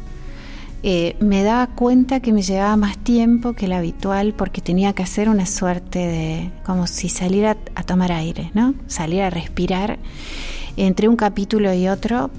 eh, 0.82 1.14
me 1.20 1.44
daba 1.44 1.68
cuenta 1.68 2.18
que 2.18 2.32
me 2.32 2.42
llevaba 2.42 2.74
más 2.76 2.98
tiempo 2.98 3.52
que 3.52 3.66
el 3.66 3.72
habitual 3.72 4.34
porque 4.36 4.60
tenía 4.60 4.92
que 4.92 5.04
hacer 5.04 5.28
una 5.28 5.46
suerte 5.46 6.00
de, 6.00 6.50
como 6.64 6.88
si 6.88 7.08
saliera 7.08 7.56
a 7.76 7.84
tomar 7.84 8.10
aire, 8.10 8.50
¿no? 8.54 8.74
Salir 8.88 9.22
a 9.22 9.30
respirar 9.30 10.00
entre 10.76 11.06
un 11.06 11.14
capítulo 11.14 11.72
y 11.72 11.86
otro, 11.86 12.32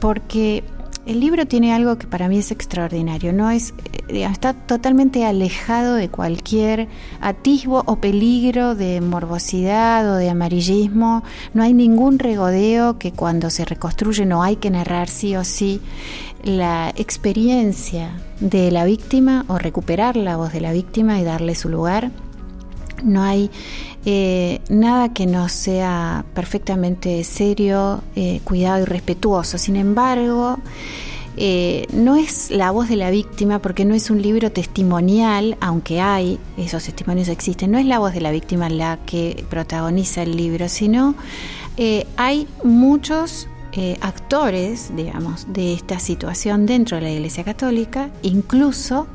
porque 0.00 0.64
El 1.06 1.20
libro 1.20 1.46
tiene 1.46 1.72
algo 1.72 1.98
que 1.98 2.08
para 2.08 2.28
mí 2.28 2.38
es 2.38 2.50
extraordinario, 2.50 3.32
no 3.32 3.48
es 3.48 3.74
eh, 4.08 4.24
está 4.24 4.54
totalmente 4.54 5.24
alejado 5.24 5.94
de 5.94 6.08
cualquier 6.08 6.88
atisbo 7.20 7.84
o 7.86 7.96
peligro 7.96 8.74
de 8.74 9.00
morbosidad 9.00 10.12
o 10.12 10.16
de 10.16 10.30
amarillismo, 10.30 11.22
no 11.54 11.62
hay 11.62 11.74
ningún 11.74 12.18
regodeo 12.18 12.98
que 12.98 13.12
cuando 13.12 13.50
se 13.50 13.64
reconstruye 13.64 14.26
no 14.26 14.42
hay 14.42 14.56
que 14.56 14.68
narrar 14.68 15.08
sí 15.08 15.36
o 15.36 15.44
sí 15.44 15.80
la 16.42 16.92
experiencia 16.96 18.10
de 18.40 18.72
la 18.72 18.84
víctima 18.84 19.44
o 19.46 19.58
recuperar 19.58 20.16
la 20.16 20.36
voz 20.36 20.52
de 20.52 20.60
la 20.60 20.72
víctima 20.72 21.20
y 21.20 21.24
darle 21.24 21.54
su 21.54 21.68
lugar. 21.68 22.10
No 23.04 23.22
hay 23.22 23.50
eh, 24.08 24.60
nada 24.68 25.12
que 25.12 25.26
no 25.26 25.48
sea 25.48 26.24
perfectamente 26.32 27.24
serio, 27.24 28.02
eh, 28.14 28.40
cuidado 28.44 28.82
y 28.82 28.84
respetuoso. 28.84 29.58
Sin 29.58 29.74
embargo, 29.74 30.58
eh, 31.36 31.86
no 31.92 32.14
es 32.14 32.52
la 32.52 32.70
voz 32.70 32.88
de 32.88 32.94
la 32.94 33.10
víctima 33.10 33.58
porque 33.58 33.84
no 33.84 33.94
es 33.94 34.08
un 34.08 34.22
libro 34.22 34.52
testimonial, 34.52 35.56
aunque 35.60 36.00
hay, 36.00 36.38
esos 36.56 36.84
testimonios 36.84 37.26
existen, 37.26 37.72
no 37.72 37.78
es 37.78 37.86
la 37.86 37.98
voz 37.98 38.14
de 38.14 38.20
la 38.20 38.30
víctima 38.30 38.68
la 38.68 38.98
que 39.04 39.44
protagoniza 39.50 40.22
el 40.22 40.36
libro, 40.36 40.68
sino 40.68 41.14
hay 42.16 42.48
muchos 42.64 43.48
actores, 44.00 44.92
digamos, 44.96 45.52
de 45.52 45.74
esta 45.74 45.98
situación 45.98 46.64
dentro 46.64 46.96
de 46.96 47.02
la 47.02 47.10
Iglesia 47.10 47.44
Católica, 47.44 48.08
incluso 48.22 49.06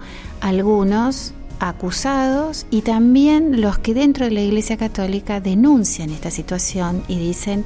algunos 0.42 1.34
acusados 1.62 2.65
y 2.72 2.82
también 2.82 3.62
los 3.62 3.77
que 3.77 3.94
dentro 3.94 4.25
de 4.25 4.32
la 4.32 4.41
Iglesia 4.41 4.77
Católica 4.77 5.39
denuncian 5.39 6.10
esta 6.10 6.32
situación 6.32 7.03
y 7.08 7.20
dicen 7.20 7.65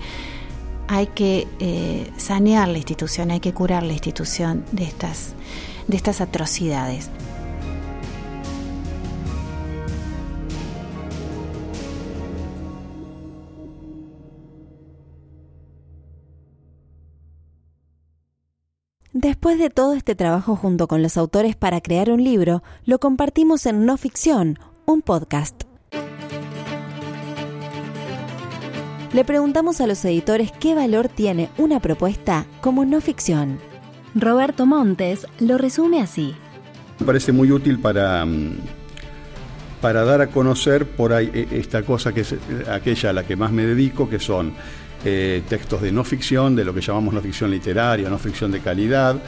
hay 0.87 1.07
que 1.07 1.47
eh, 1.59 2.11
sanear 2.17 2.67
la 2.67 2.77
institución, 2.77 3.31
hay 3.31 3.39
que 3.39 3.53
curar 3.53 3.83
la 3.83 3.93
institución 3.93 4.65
de 4.71 4.83
estas, 4.83 5.33
de 5.87 5.97
estas 5.97 6.19
atrocidades. 6.21 7.09
Después 19.15 19.57
de 19.57 19.69
todo 19.69 19.93
este 19.93 20.13
trabajo 20.13 20.57
junto 20.57 20.89
con 20.89 21.01
los 21.01 21.15
autores 21.15 21.55
para 21.55 21.79
crear 21.79 22.11
un 22.11 22.21
libro, 22.21 22.63
lo 22.83 22.99
compartimos 22.99 23.65
en 23.65 23.85
No 23.85 23.95
Ficción, 23.95 24.59
un 24.85 25.01
podcast. 25.01 25.63
Le 29.13 29.23
preguntamos 29.23 29.79
a 29.79 29.87
los 29.87 30.03
editores 30.03 30.51
qué 30.59 30.75
valor 30.75 31.07
tiene 31.07 31.49
una 31.57 31.79
propuesta 31.79 32.45
como 32.59 32.83
no 32.83 32.99
ficción. 32.99 33.57
Roberto 34.15 34.65
Montes 34.65 35.25
lo 35.39 35.57
resume 35.57 36.01
así. 36.01 36.35
Me 36.99 37.05
parece 37.05 37.31
muy 37.31 37.49
útil 37.53 37.79
para, 37.79 38.25
mm, 38.25 38.57
para 39.79 40.03
dar 40.03 40.19
a 40.19 40.27
conocer 40.27 40.85
por 40.89 41.13
ahí 41.13 41.31
e, 41.33 41.57
esta 41.57 41.83
cosa 41.83 42.13
que 42.13 42.19
es 42.19 42.33
eh, 42.33 42.37
aquella 42.69 43.11
a 43.11 43.13
la 43.13 43.23
que 43.23 43.37
más 43.37 43.53
me 43.53 43.65
dedico, 43.65 44.09
que 44.09 44.19
son 44.19 44.51
eh, 45.07 45.43
textos 45.47 45.83
de 45.83 45.91
no 45.91 46.03
ficción, 46.03 46.55
de 46.55 46.65
lo 46.65 46.73
que 46.73 46.81
llamamos 46.81 47.13
no 47.13 47.21
ficción 47.21 47.51
literaria, 47.51 48.09
no 48.09 48.17
ficción 48.17 48.51
de 48.51 48.59
calidad, 48.59 49.21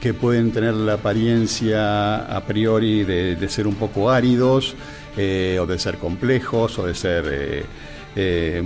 que 0.00 0.12
pueden 0.12 0.50
tener 0.50 0.74
la 0.74 0.94
apariencia 0.94 2.16
a 2.36 2.44
priori 2.44 3.04
de, 3.04 3.48
ser 3.48 3.68
un 3.68 3.76
poco 3.76 4.10
áridos, 4.10 4.74
eh, 5.16 5.56
o 5.60 5.66
de 5.66 5.78
ser 5.78 5.98
complejos, 5.98 6.80
o 6.80 6.86
de 6.86 6.94
ser 6.96 7.64
eh, 8.16 8.62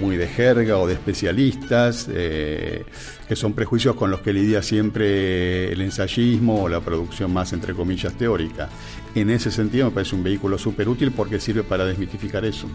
muy, 0.00 0.16
de 0.16 0.28
jerga 0.28 0.78
o 0.78 0.86
de 0.86 0.94
especialistas, 0.94 2.04
que 2.04 3.34
son 3.34 3.52
prejuicios 3.54 3.96
con 3.96 4.12
los 4.12 4.20
que 4.20 4.32
lidia 4.32 4.62
siempre 4.62 5.72
el 5.72 5.80
ensayismo 5.80 6.62
o 6.62 6.68
la 6.68 6.78
producción 6.78 7.32
más, 7.32 7.52
entre 7.52 7.74
comillas, 7.74 8.12
teórica. 8.12 8.68
En 9.16 9.30
ese 9.30 9.50
sentido 9.50 9.86
me 9.86 9.90
parece 9.90 10.14
un 10.14 10.22
vehículo 10.22 10.58
súper 10.58 10.88
útil 10.88 11.10
porque 11.10 11.40
sirve 11.40 11.64
para 11.64 11.84
desmitificar 11.84 12.44
eso. 12.44 12.68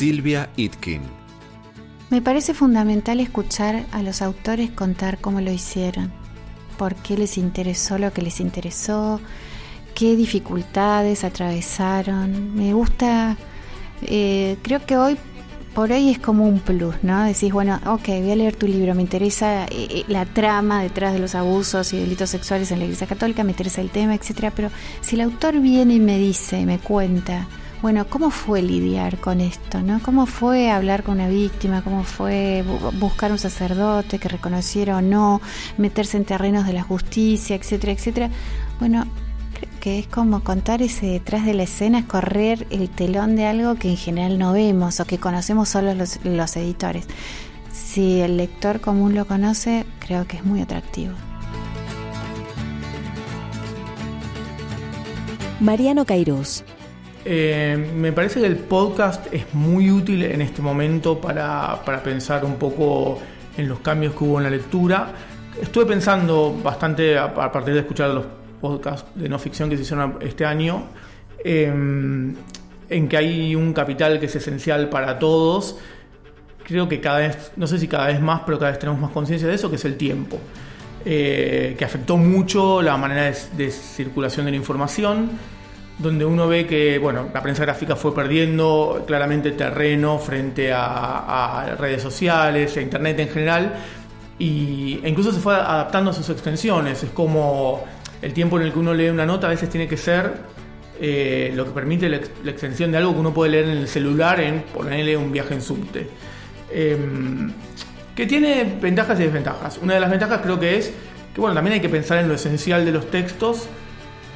Silvia 0.00 0.48
Itkin. 0.56 1.02
Me 2.08 2.22
parece 2.22 2.54
fundamental 2.54 3.20
escuchar 3.20 3.84
a 3.92 4.02
los 4.02 4.22
autores 4.22 4.70
contar 4.70 5.18
cómo 5.20 5.42
lo 5.42 5.52
hicieron, 5.52 6.10
por 6.78 6.94
qué 6.94 7.18
les 7.18 7.36
interesó 7.36 7.98
lo 7.98 8.10
que 8.10 8.22
les 8.22 8.40
interesó, 8.40 9.20
qué 9.94 10.16
dificultades 10.16 11.22
atravesaron. 11.22 12.54
Me 12.54 12.72
gusta, 12.72 13.36
eh, 14.00 14.56
creo 14.62 14.86
que 14.86 14.96
hoy 14.96 15.18
por 15.74 15.92
hoy 15.92 16.08
es 16.08 16.18
como 16.18 16.48
un 16.48 16.60
plus, 16.60 16.94
¿no? 17.02 17.22
Decís, 17.24 17.52
bueno, 17.52 17.78
ok, 17.84 18.08
voy 18.22 18.30
a 18.30 18.36
leer 18.36 18.56
tu 18.56 18.66
libro, 18.66 18.94
me 18.94 19.02
interesa 19.02 19.66
eh, 19.66 19.68
eh, 19.70 20.04
la 20.08 20.24
trama 20.24 20.82
detrás 20.82 21.12
de 21.12 21.18
los 21.18 21.34
abusos 21.34 21.92
y 21.92 21.98
delitos 21.98 22.30
sexuales 22.30 22.72
en 22.72 22.78
la 22.78 22.86
Iglesia 22.86 23.06
Católica, 23.06 23.44
me 23.44 23.50
interesa 23.50 23.82
el 23.82 23.90
tema, 23.90 24.14
etcétera, 24.14 24.50
pero 24.50 24.70
si 25.02 25.16
el 25.16 25.20
autor 25.20 25.60
viene 25.60 25.96
y 25.96 26.00
me 26.00 26.16
dice, 26.16 26.64
me 26.64 26.78
cuenta, 26.78 27.46
bueno, 27.82 28.06
¿cómo 28.08 28.30
fue 28.30 28.60
lidiar 28.60 29.18
con 29.18 29.40
esto? 29.40 29.80
¿no? 29.80 30.00
¿Cómo 30.02 30.26
fue 30.26 30.70
hablar 30.70 31.02
con 31.02 31.14
una 31.14 31.28
víctima? 31.28 31.82
¿Cómo 31.82 32.04
fue 32.04 32.62
buscar 32.98 33.32
un 33.32 33.38
sacerdote 33.38 34.18
que 34.18 34.28
reconociera 34.28 34.98
o 34.98 35.00
no? 35.00 35.40
Meterse 35.78 36.18
en 36.18 36.26
terrenos 36.26 36.66
de 36.66 36.74
la 36.74 36.82
justicia, 36.82 37.56
etcétera, 37.56 37.92
etcétera. 37.92 38.30
Bueno, 38.80 39.06
creo 39.54 39.70
que 39.80 39.98
es 39.98 40.06
como 40.06 40.44
contar 40.44 40.82
ese 40.82 41.06
detrás 41.06 41.46
de 41.46 41.54
la 41.54 41.62
escena, 41.62 42.06
correr 42.06 42.66
el 42.70 42.90
telón 42.90 43.34
de 43.34 43.46
algo 43.46 43.76
que 43.76 43.88
en 43.88 43.96
general 43.96 44.38
no 44.38 44.52
vemos 44.52 45.00
o 45.00 45.06
que 45.06 45.18
conocemos 45.18 45.70
solo 45.70 45.94
los, 45.94 46.56
editores. 46.56 47.06
Si 47.72 48.20
el 48.20 48.36
lector 48.36 48.82
común 48.82 49.14
lo 49.14 49.26
conoce, 49.26 49.86
creo 50.00 50.26
que 50.26 50.36
es 50.36 50.44
muy 50.44 50.60
atractivo. 50.60 51.14
Mariano 55.60 56.04
Cairuz 56.04 56.62
eh, 57.24 57.76
me 57.94 58.12
parece 58.12 58.40
que 58.40 58.46
el 58.46 58.56
podcast 58.56 59.32
es 59.32 59.52
muy 59.52 59.90
útil 59.90 60.22
en 60.22 60.40
este 60.40 60.62
momento 60.62 61.20
para, 61.20 61.82
pensar 62.02 62.44
un 62.44 62.56
poco 62.56 63.18
en 63.56 63.68
los 63.68 63.80
cambios 63.80 64.14
que 64.14 64.24
hubo 64.24 64.38
en 64.38 64.44
la 64.44 64.50
lectura. 64.50 65.12
Estuve 65.60 65.86
pensando 65.86 66.58
bastante 66.62 67.18
a, 67.18 67.34
partir 67.34 67.74
de 67.74 67.80
escuchar 67.80 68.10
los 68.10 68.24
podcasts 68.60 69.06
de 69.14 69.28
no 69.28 69.38
ficción 69.38 69.68
que 69.68 69.76
se 69.76 69.82
hicieron 69.82 70.16
este 70.20 70.46
año, 70.46 70.84
em, 71.44 72.34
en 72.88 73.08
que 73.08 73.16
hay 73.16 73.54
un 73.54 73.72
capital 73.72 74.18
que 74.18 74.26
es 74.26 74.36
esencial 74.36 74.88
para 74.88 75.18
todos. 75.18 75.78
Creo 76.64 76.88
que 76.88 77.00
cada 77.00 77.18
vez, 77.18 77.52
no 77.56 77.66
sé 77.66 77.78
si 77.78 77.88
cada 77.88 78.06
vez 78.06 78.20
más, 78.20 78.42
pero 78.46 78.58
cada 78.58 78.70
vez 78.70 78.78
tenemos 78.78 79.00
más 79.00 79.10
conciencia 79.10 79.46
de 79.46 79.54
eso, 79.54 79.68
que 79.68 79.76
es 79.76 79.84
el 79.84 79.96
tiempo. 79.96 80.38
Eh, 81.04 81.76
que 81.78 81.84
afectó 81.84 82.18
mucho 82.18 82.82
la 82.82 82.96
manera 82.98 83.32
de 83.56 83.70
circulación 83.70 84.44
de 84.44 84.52
la 84.52 84.58
información 84.58 85.30
donde 86.00 86.24
uno 86.24 86.48
ve 86.48 86.66
que 86.66 86.98
bueno, 86.98 87.28
la 87.32 87.42
prensa 87.42 87.62
gráfica 87.64 87.94
fue 87.94 88.14
perdiendo 88.14 89.04
claramente 89.06 89.52
terreno 89.52 90.18
frente 90.18 90.72
a, 90.72 91.76
redes 91.78 92.02
sociales, 92.02 92.76
a 92.76 92.80
Internet 92.80 93.18
en 93.20 93.28
general, 93.28 93.74
y, 94.38 95.00
e 95.02 95.08
incluso 95.08 95.32
se 95.32 95.40
fue 95.40 95.54
adaptando 95.54 96.10
a 96.10 96.14
sus 96.14 96.28
extensiones. 96.30 97.02
Es 97.02 97.10
como 97.10 97.84
el 98.22 98.32
tiempo 98.32 98.58
en 98.58 98.66
el 98.66 98.72
que 98.72 98.78
uno 98.78 98.94
lee 98.94 99.08
una 99.08 99.26
nota 99.26 99.46
a 99.46 99.50
veces 99.50 99.68
tiene 99.68 99.86
que 99.86 99.96
ser 99.96 100.32
eh, 101.00 101.52
lo 101.54 101.66
que 101.66 101.70
permite 101.72 102.08
la, 102.08 102.16
extensión 102.16 102.90
de 102.92 102.98
algo 102.98 103.12
que 103.12 103.20
uno 103.20 103.34
puede 103.34 103.52
leer 103.52 103.64
en 103.66 103.78
el 103.78 103.88
celular 103.88 104.40
en 104.40 104.62
ponerle 104.62 105.16
un 105.16 105.32
viaje 105.32 105.54
en 105.54 105.62
subte. 105.62 106.08
Em, 106.72 107.52
que 108.14 108.26
tiene 108.26 108.78
ventajas 108.80 109.18
y 109.20 109.24
desventajas. 109.24 109.78
Una 109.82 109.94
de 109.94 110.00
las 110.00 110.10
ventajas 110.10 110.40
creo 110.42 110.58
que 110.58 110.76
es 110.76 110.92
que 111.34 111.40
bueno, 111.40 111.54
también 111.54 111.74
hay 111.74 111.80
que 111.80 111.88
pensar 111.88 112.18
en 112.18 112.28
lo 112.28 112.34
esencial 112.34 112.84
de 112.84 112.92
los 112.92 113.10
textos 113.10 113.68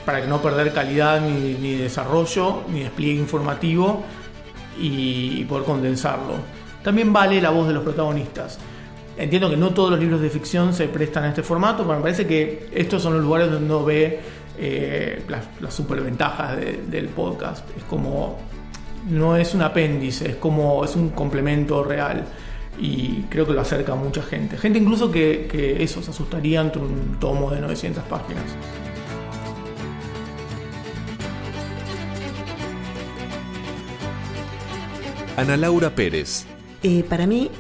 para 0.05 0.25
no 0.27 0.41
perder 0.41 0.73
calidad 0.73 1.21
ni, 1.21 1.77
desarrollo, 1.77 2.63
ni 2.69 2.81
despliegue 2.81 3.19
informativo 3.19 4.05
y, 4.79 5.45
poder 5.45 5.65
condensarlo. 5.65 6.35
También 6.83 7.13
vale 7.13 7.41
la 7.41 7.51
voz 7.51 7.69
de 7.69 7.75
los 7.75 7.83
protagonistas. 7.83 8.59
Entiendo 9.17 9.49
que 9.49 9.57
no 9.57 9.71
todos 9.71 9.91
los 9.91 10.01
libros 10.01 10.21
de 10.21 10.29
ficción 10.29 10.75
se 10.75 10.89
prestan 10.89 11.25
a 11.25 11.29
este 11.29 11.43
formato, 11.43 11.85
pero 11.85 11.97
me 11.97 12.03
parece 12.03 12.27
que 12.27 12.69
estos 12.75 13.03
son 13.03 13.15
los 13.15 13.23
lugares 13.23 13.51
donde 13.51 13.65
uno 13.65 13.85
ve 13.85 14.21
eh, 14.59 15.23
las, 15.29 15.73
superventajas 15.73 16.59
del 16.89 17.09
podcast. 17.09 17.65
Es 17.77 17.85
como, 17.85 18.39
no 19.09 19.37
es 19.37 19.55
un 19.55 19.63
apéndice, 19.63 20.31
es 20.31 20.37
como, 20.37 20.85
es 20.85 20.97
un 20.97 21.11
complemento 21.11 21.85
real 21.85 22.25
y 22.79 23.23
creo 23.31 23.47
que 23.47 23.53
lo 23.53 23.61
acerca 23.61 23.93
a 23.93 23.97
mucha 23.97 24.23
gente. 24.23 24.59
Gente 24.59 24.79
incluso 24.79 25.11
que, 25.11 25.49
que 25.51 25.83
eso 25.83 26.03
se 26.03 26.11
asustaría 26.11 26.61
ante 26.61 26.81
un 26.81 27.17
tomo 27.21 27.51
de 27.51 27.61
900 27.61 28.03
páginas. 28.05 28.45
Ana 35.37 35.57
Laura 35.57 35.95
Pérez. 35.95 36.45
Eh, 36.83 37.05
para 37.09 37.27
mí 37.27 37.51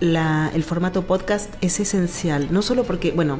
el 0.00 0.64
formato 0.64 1.02
podcast 1.02 1.54
es 1.60 1.78
esencial, 1.78 2.48
no 2.50 2.62
solo 2.62 2.82
porque, 2.84 3.12
bueno, 3.12 3.38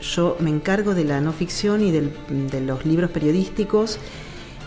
yo 0.00 0.36
me 0.38 0.50
encargo 0.50 0.94
de 0.94 1.04
la 1.04 1.20
no 1.20 1.32
ficción 1.32 1.82
y 1.82 1.90
de 1.90 2.60
los 2.60 2.86
libros 2.86 3.10
periodísticos 3.10 3.98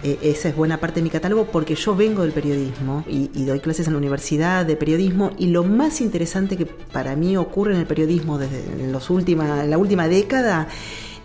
eh, 0.03 0.19
esa 0.21 0.49
es 0.49 0.55
buena 0.55 0.79
parte 0.79 0.99
de 0.99 1.03
mi 1.03 1.09
catálogo 1.09 1.45
porque 1.45 1.73
yo 1.73 1.95
vengo 1.95 2.21
del 2.21 2.31
periodismo 2.31 3.03
y, 3.07 3.45
doy 3.45 3.59
clases 3.59 3.87
en 3.87 3.93
la 3.93 3.99
universidad 3.99 4.63
de 4.63 4.75
periodismo 4.75 5.31
y 5.39 5.47
lo 5.47 5.63
más 5.63 6.01
interesante 6.01 6.55
que 6.55 6.67
para 6.67 7.15
mí 7.15 7.35
ocurre 7.35 7.73
en 7.73 7.79
el 7.79 7.87
periodismo 7.87 8.37
desde 8.37 8.91
los 8.91 9.09
la 9.09 9.77
última 9.77 10.07
década 10.07 10.67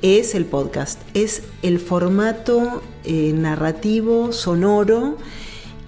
es 0.00 0.34
el 0.34 0.46
podcast, 0.46 1.00
es 1.12 1.42
el 1.62 1.78
formato 1.78 2.82
eh, 3.04 3.32
narrativo, 3.34 4.32
sonoro, 4.32 5.18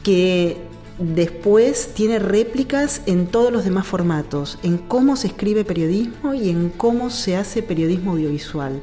que 0.02 0.58
después 0.98 1.90
tiene 1.94 2.18
réplicas 2.18 3.02
en 3.06 3.26
todos 3.26 3.52
los 3.52 3.64
demás 3.64 3.86
formatos, 3.86 4.58
en 4.62 4.78
cómo 4.78 5.16
se 5.16 5.28
escribe 5.28 5.64
periodismo 5.64 6.34
y 6.34 6.50
en 6.50 6.70
cómo 6.70 7.10
se 7.10 7.36
hace 7.36 7.62
periodismo 7.62 8.12
audiovisual. 8.12 8.80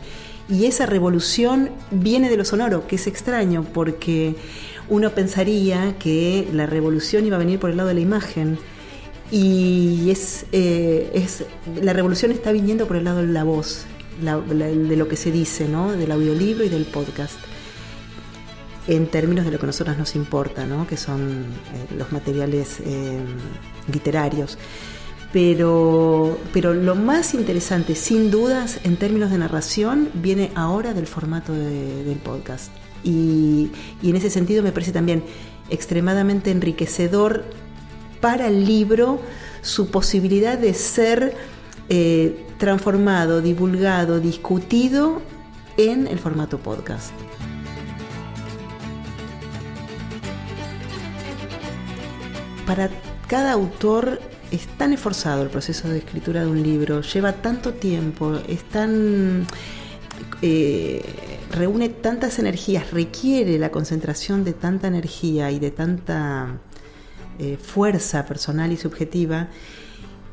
Y 0.50 0.66
esa 0.66 0.86
revolución 0.86 1.70
viene 1.92 2.30
de 2.30 2.38
lo 2.38 2.44
sonoro, 2.44 2.88
que 2.88 2.98
es 2.98 3.08
extraño 3.08 3.66
porque 3.74 4.36
uno 4.90 5.12
pensaría 5.12 5.98
que 5.98 6.48
la 6.52 6.66
revolución 6.66 7.26
iba 7.26 7.38
a 7.38 7.40
venir 7.40 7.60
por 7.60 7.70
el 7.70 7.78
lado 7.78 7.90
de 7.90 7.96
la 7.96 8.02
imagen. 8.02 8.58
Y 9.32 10.10
es, 10.10 10.46
eh, 10.52 11.10
es 11.14 11.46
la 11.82 11.94
revolución 11.94 12.32
está 12.32 12.52
viniendo 12.52 12.86
por 12.86 12.98
el 12.98 13.06
lado 13.06 13.22
de 13.22 13.32
la 13.32 13.46
voz, 13.46 13.86
de 14.20 14.98
lo 14.98 15.08
que 15.08 15.16
se 15.16 15.32
dice, 15.32 15.70
¿no? 15.70 15.94
del 15.94 16.12
audiolibro 16.12 16.66
y 16.66 16.70
del 16.70 16.84
podcast 16.84 17.38
en 18.88 19.08
términos 19.08 19.46
de 19.46 19.52
lo 19.52 19.60
que 19.60 19.66
a 19.66 19.68
nosotros 19.68 19.98
nos 19.98 20.16
importa, 20.16 20.66
¿no? 20.66 20.88
que 20.88 20.98
son 20.98 21.46
eh, 21.74 21.96
los 21.98 22.12
materiales 22.12 22.80
eh, 22.84 23.20
literarios. 23.92 24.58
Pero, 25.32 26.38
pero 26.52 26.74
lo 26.74 26.96
más 26.96 27.34
interesante, 27.34 27.96
sin 27.96 28.32
dudas, 28.32 28.82
en 28.84 28.98
términos 28.98 29.32
de 29.32 29.38
narración, 29.38 30.10
viene 30.14 30.52
ahora 30.56 30.94
del 30.94 31.08
formato 31.08 31.54
del 31.54 32.18
podcast. 32.18 32.70
Y, 33.04 33.72
en 34.04 34.16
ese 34.16 34.30
sentido 34.30 34.62
me 34.62 34.74
parece 34.74 34.92
también 34.92 35.24
extremadamente 35.70 36.52
enriquecedor 36.52 37.46
para 38.20 38.48
el 38.48 38.66
libro 38.66 39.22
su 39.62 39.90
posibilidad 39.90 40.58
de 40.58 40.74
ser 40.74 41.34
eh, 41.88 42.46
transformado, 42.58 43.42
divulgado, 43.42 44.20
discutido 44.20 45.22
en 45.78 46.08
el 46.08 46.20
formato 46.20 46.60
podcast. 46.60 47.14
Para 52.66 52.90
cada 53.28 53.52
autor 53.52 54.20
es 54.52 54.68
tan 54.78 54.94
esforzado 54.94 55.44
el 55.44 55.50
proceso 55.50 55.90
de 55.90 56.00
escritura 56.00 56.42
de 56.42 56.48
un 56.48 56.62
libro, 56.62 57.02
lleva 57.02 57.34
tanto 57.34 57.74
tiempo, 57.74 58.38
eh, 60.42 61.04
reúne 61.52 61.90
tantas 61.90 62.40
energías, 62.40 62.92
requiere 62.92 63.58
la 63.58 63.72
concentración 63.72 64.44
de 64.44 64.54
tanta 64.54 64.88
energía 64.88 65.52
y 65.52 65.60
de 65.60 65.72
tanta 65.72 66.60
eh, 67.40 67.58
fuerza 67.58 68.26
personal 68.26 68.72
y 68.72 68.78
subjetiva, 68.78 69.48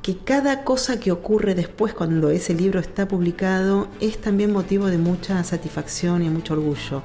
que 0.03 0.19
cada 0.19 0.64
cosa 0.64 0.99
que 0.99 1.12
ocurre 1.12 1.55
después 1.55 1.95
cuando 1.95 2.31
ese 2.31 2.55
libro 2.55 2.81
está 2.81 3.07
publicado 3.07 3.88
es 4.01 4.21
también 4.21 4.53
motivo 4.53 4.87
de 4.87 4.99
mucha 4.99 5.43
satisfacción 5.45 6.23
y 6.23 6.31
mucho 6.31 6.55
orgullo, 6.55 7.03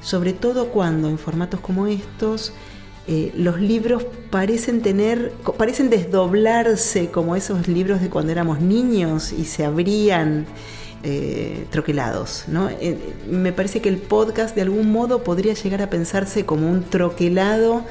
sobre 0.00 0.32
todo 0.32 0.68
cuando 0.68 1.08
en 1.08 1.18
formatos 1.18 1.60
como 1.60 1.86
estos, 1.86 2.52
eh, 3.06 3.32
los 3.36 3.60
libros 3.60 4.06
parecen 4.30 4.80
tener, 4.80 5.32
parecen 5.58 5.90
desdoblarse 5.90 7.10
como 7.10 7.36
esos 7.36 7.68
libros 7.68 8.00
de 8.00 8.08
cuando 8.08 8.32
éramos 8.32 8.60
niños 8.60 9.32
y 9.32 9.44
se 9.44 9.64
abrían 9.64 10.46
eh, 11.02 11.66
troquelados. 11.68 12.46
Eh, 12.80 12.96
me 13.30 13.52
parece 13.52 13.82
que 13.82 13.90
el 13.90 13.98
podcast 13.98 14.54
de 14.54 14.62
algún 14.62 14.90
modo 14.90 15.22
podría 15.22 15.52
llegar 15.52 15.82
a 15.82 15.90
pensarse 15.90 16.46
como 16.46 16.70
un 16.70 16.82
troquelado 16.82 17.84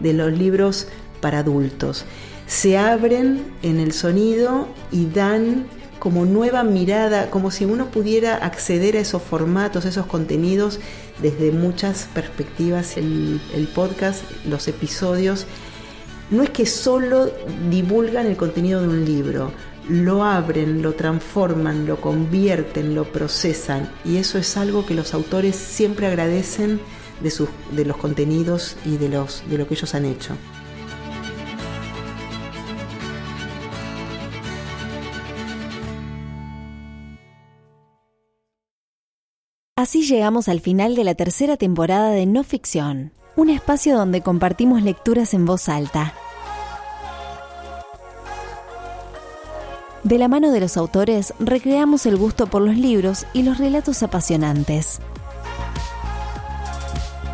de 0.00 0.14
los 0.14 0.32
libros 0.32 0.88
para 1.20 1.40
adultos. 1.40 2.06
Se 2.46 2.78
abren 2.78 3.44
en 3.62 3.78
el 3.80 3.92
sonido 3.92 4.66
y 4.90 5.06
dan 5.06 5.66
como 6.04 6.26
nueva 6.26 6.64
mirada, 6.64 7.30
como 7.30 7.50
si 7.50 7.64
uno 7.64 7.86
pudiera 7.86 8.36
acceder 8.36 8.98
a 8.98 9.00
esos 9.00 9.22
formatos, 9.22 9.86
a 9.86 9.88
esos 9.88 10.04
contenidos 10.04 10.78
desde 11.22 11.50
muchas 11.50 12.10
perspectivas. 12.12 12.98
El, 12.98 13.40
podcast, 13.74 14.22
los 14.46 14.68
episodios, 14.68 15.46
no 16.30 16.42
es 16.42 16.50
que 16.50 16.66
solo 16.66 17.32
divulgan 17.70 18.26
el 18.26 18.36
contenido 18.36 18.82
de 18.82 18.88
un 18.88 19.06
libro, 19.06 19.50
lo 19.88 20.24
abren, 20.24 20.82
lo 20.82 20.92
transforman, 20.92 21.86
lo 21.86 21.98
convierten, 22.02 22.94
lo 22.94 23.04
procesan 23.10 23.88
y 24.04 24.18
eso 24.18 24.36
es 24.36 24.58
algo 24.58 24.84
que 24.84 24.92
los 24.92 25.14
autores 25.14 25.56
siempre 25.56 26.06
agradecen 26.06 26.80
de, 27.22 27.30
sus, 27.30 27.48
de 27.72 27.86
los 27.86 27.96
contenidos 27.96 28.76
y 28.84 28.98
de, 28.98 29.08
los, 29.08 29.42
de 29.48 29.56
lo 29.56 29.66
que 29.66 29.72
ellos 29.72 29.94
han 29.94 30.04
hecho. 30.04 30.36
Así 39.84 40.00
llegamos 40.00 40.48
al 40.48 40.62
final 40.62 40.94
de 40.94 41.04
la 41.04 41.14
tercera 41.14 41.58
temporada 41.58 42.08
de 42.08 42.24
No 42.24 42.42
Ficción, 42.42 43.12
un 43.36 43.50
espacio 43.50 43.98
donde 43.98 44.22
compartimos 44.22 44.82
lecturas 44.82 45.34
en 45.34 45.44
voz 45.44 45.68
alta. 45.68 46.14
De 50.02 50.16
la 50.16 50.26
mano 50.26 50.52
de 50.52 50.60
los 50.60 50.78
autores, 50.78 51.34
recreamos 51.38 52.06
el 52.06 52.16
gusto 52.16 52.46
por 52.46 52.62
los 52.62 52.78
libros 52.78 53.26
y 53.34 53.42
los 53.42 53.58
relatos 53.58 54.02
apasionantes. 54.02 55.00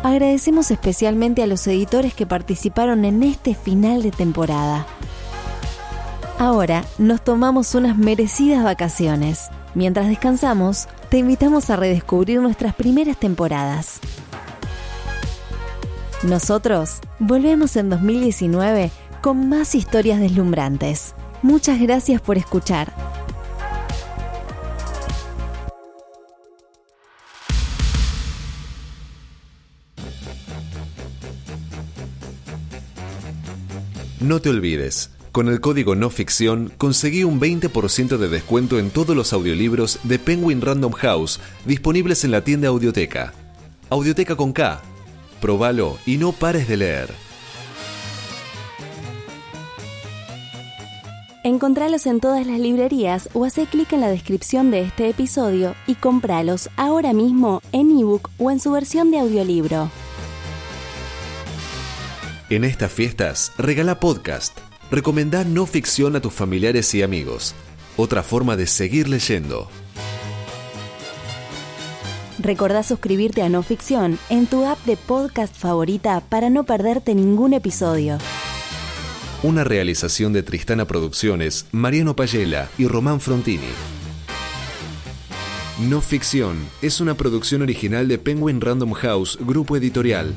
Agradecemos 0.03 0.71
especialmente 0.71 1.43
a 1.43 1.47
los 1.47 1.65
editores 1.67 2.13
que 2.13 2.25
participaron 2.25 3.05
en 3.05 3.23
este 3.23 3.55
final 3.55 4.03
de 4.03 4.11
temporada. 4.11 4.85
Ahora 6.37 6.83
nos 6.97 7.23
tomamos 7.23 7.75
unas 7.75 7.97
merecidas 7.97 8.61
vacaciones. 8.61 9.47
Mientras 9.73 10.09
descansamos, 10.09 10.89
te 11.11 11.17
invitamos 11.17 11.69
a 11.69 11.75
redescubrir 11.75 12.39
nuestras 12.39 12.73
primeras 12.73 13.17
temporadas. 13.17 13.99
Nosotros 16.23 17.01
volvemos 17.19 17.75
en 17.75 17.89
2019 17.89 18.91
con 19.21 19.49
más 19.49 19.75
historias 19.75 20.21
deslumbrantes. 20.21 21.13
Muchas 21.41 21.81
gracias 21.81 22.21
por 22.21 22.37
escuchar. 22.37 22.93
No 34.21 34.39
te 34.39 34.47
olvides 34.47 35.11
con 35.31 35.47
el 35.47 35.61
código 35.61 35.95
no 35.95 36.09
ficción 36.09 36.71
conseguí 36.77 37.23
un 37.23 37.39
20% 37.39 38.17
de 38.17 38.27
descuento 38.27 38.79
en 38.79 38.89
todos 38.89 39.15
los 39.15 39.33
audiolibros 39.33 39.99
de 40.03 40.19
Penguin 40.19 40.61
Random 40.61 40.91
House 40.91 41.39
disponibles 41.65 42.23
en 42.23 42.31
la 42.31 42.43
tienda 42.43 42.67
Audioteca. 42.67 43.33
Audioteca 43.89 44.35
con 44.35 44.51
K. 44.51 44.81
Probalo 45.39 45.97
y 46.05 46.17
no 46.17 46.33
pares 46.33 46.67
de 46.67 46.77
leer. 46.77 47.09
Encontralos 51.43 52.05
en 52.05 52.19
todas 52.19 52.45
las 52.45 52.59
librerías 52.59 53.27
o 53.33 53.45
hace 53.45 53.65
clic 53.65 53.93
en 53.93 54.01
la 54.01 54.09
descripción 54.09 54.69
de 54.69 54.81
este 54.81 55.09
episodio 55.09 55.75
y 55.87 55.95
compralos 55.95 56.69
ahora 56.77 57.13
mismo 57.13 57.61
en 57.71 57.97
ebook 57.97 58.29
o 58.37 58.51
en 58.51 58.59
su 58.59 58.71
versión 58.71 59.09
de 59.09 59.19
audiolibro. 59.19 59.89
En 62.51 62.63
estas 62.63 62.91
fiestas, 62.91 63.53
regala 63.57 63.99
podcast 63.99 64.59
Recomendá 64.91 65.45
no 65.45 65.65
ficción 65.65 66.17
a 66.17 66.19
tus 66.19 66.33
familiares 66.33 66.93
y 66.93 67.01
amigos. 67.01 67.55
Otra 67.95 68.23
forma 68.23 68.57
de 68.57 68.67
seguir 68.67 69.07
leyendo. 69.07 69.69
Recordá 72.39 72.83
suscribirte 72.83 73.41
a 73.41 73.47
No 73.47 73.63
Ficción 73.63 74.19
en 74.29 74.47
tu 74.47 74.65
app 74.65 74.83
de 74.83 74.97
podcast 74.97 75.55
favorita 75.55 76.21
para 76.27 76.49
no 76.49 76.65
perderte 76.65 77.15
ningún 77.15 77.53
episodio. 77.53 78.17
Una 79.43 79.63
realización 79.63 80.33
de 80.33 80.43
Tristana 80.43 80.85
Producciones, 80.85 81.67
Mariano 81.71 82.15
Payela 82.15 82.69
y 82.77 82.87
Román 82.87 83.21
Frontini. 83.21 83.71
No 85.87 86.01
Ficción 86.01 86.57
es 86.81 86.99
una 86.99 87.13
producción 87.13 87.61
original 87.61 88.09
de 88.09 88.17
Penguin 88.17 88.59
Random 88.59 88.91
House, 88.91 89.37
grupo 89.39 89.77
editorial. 89.77 90.35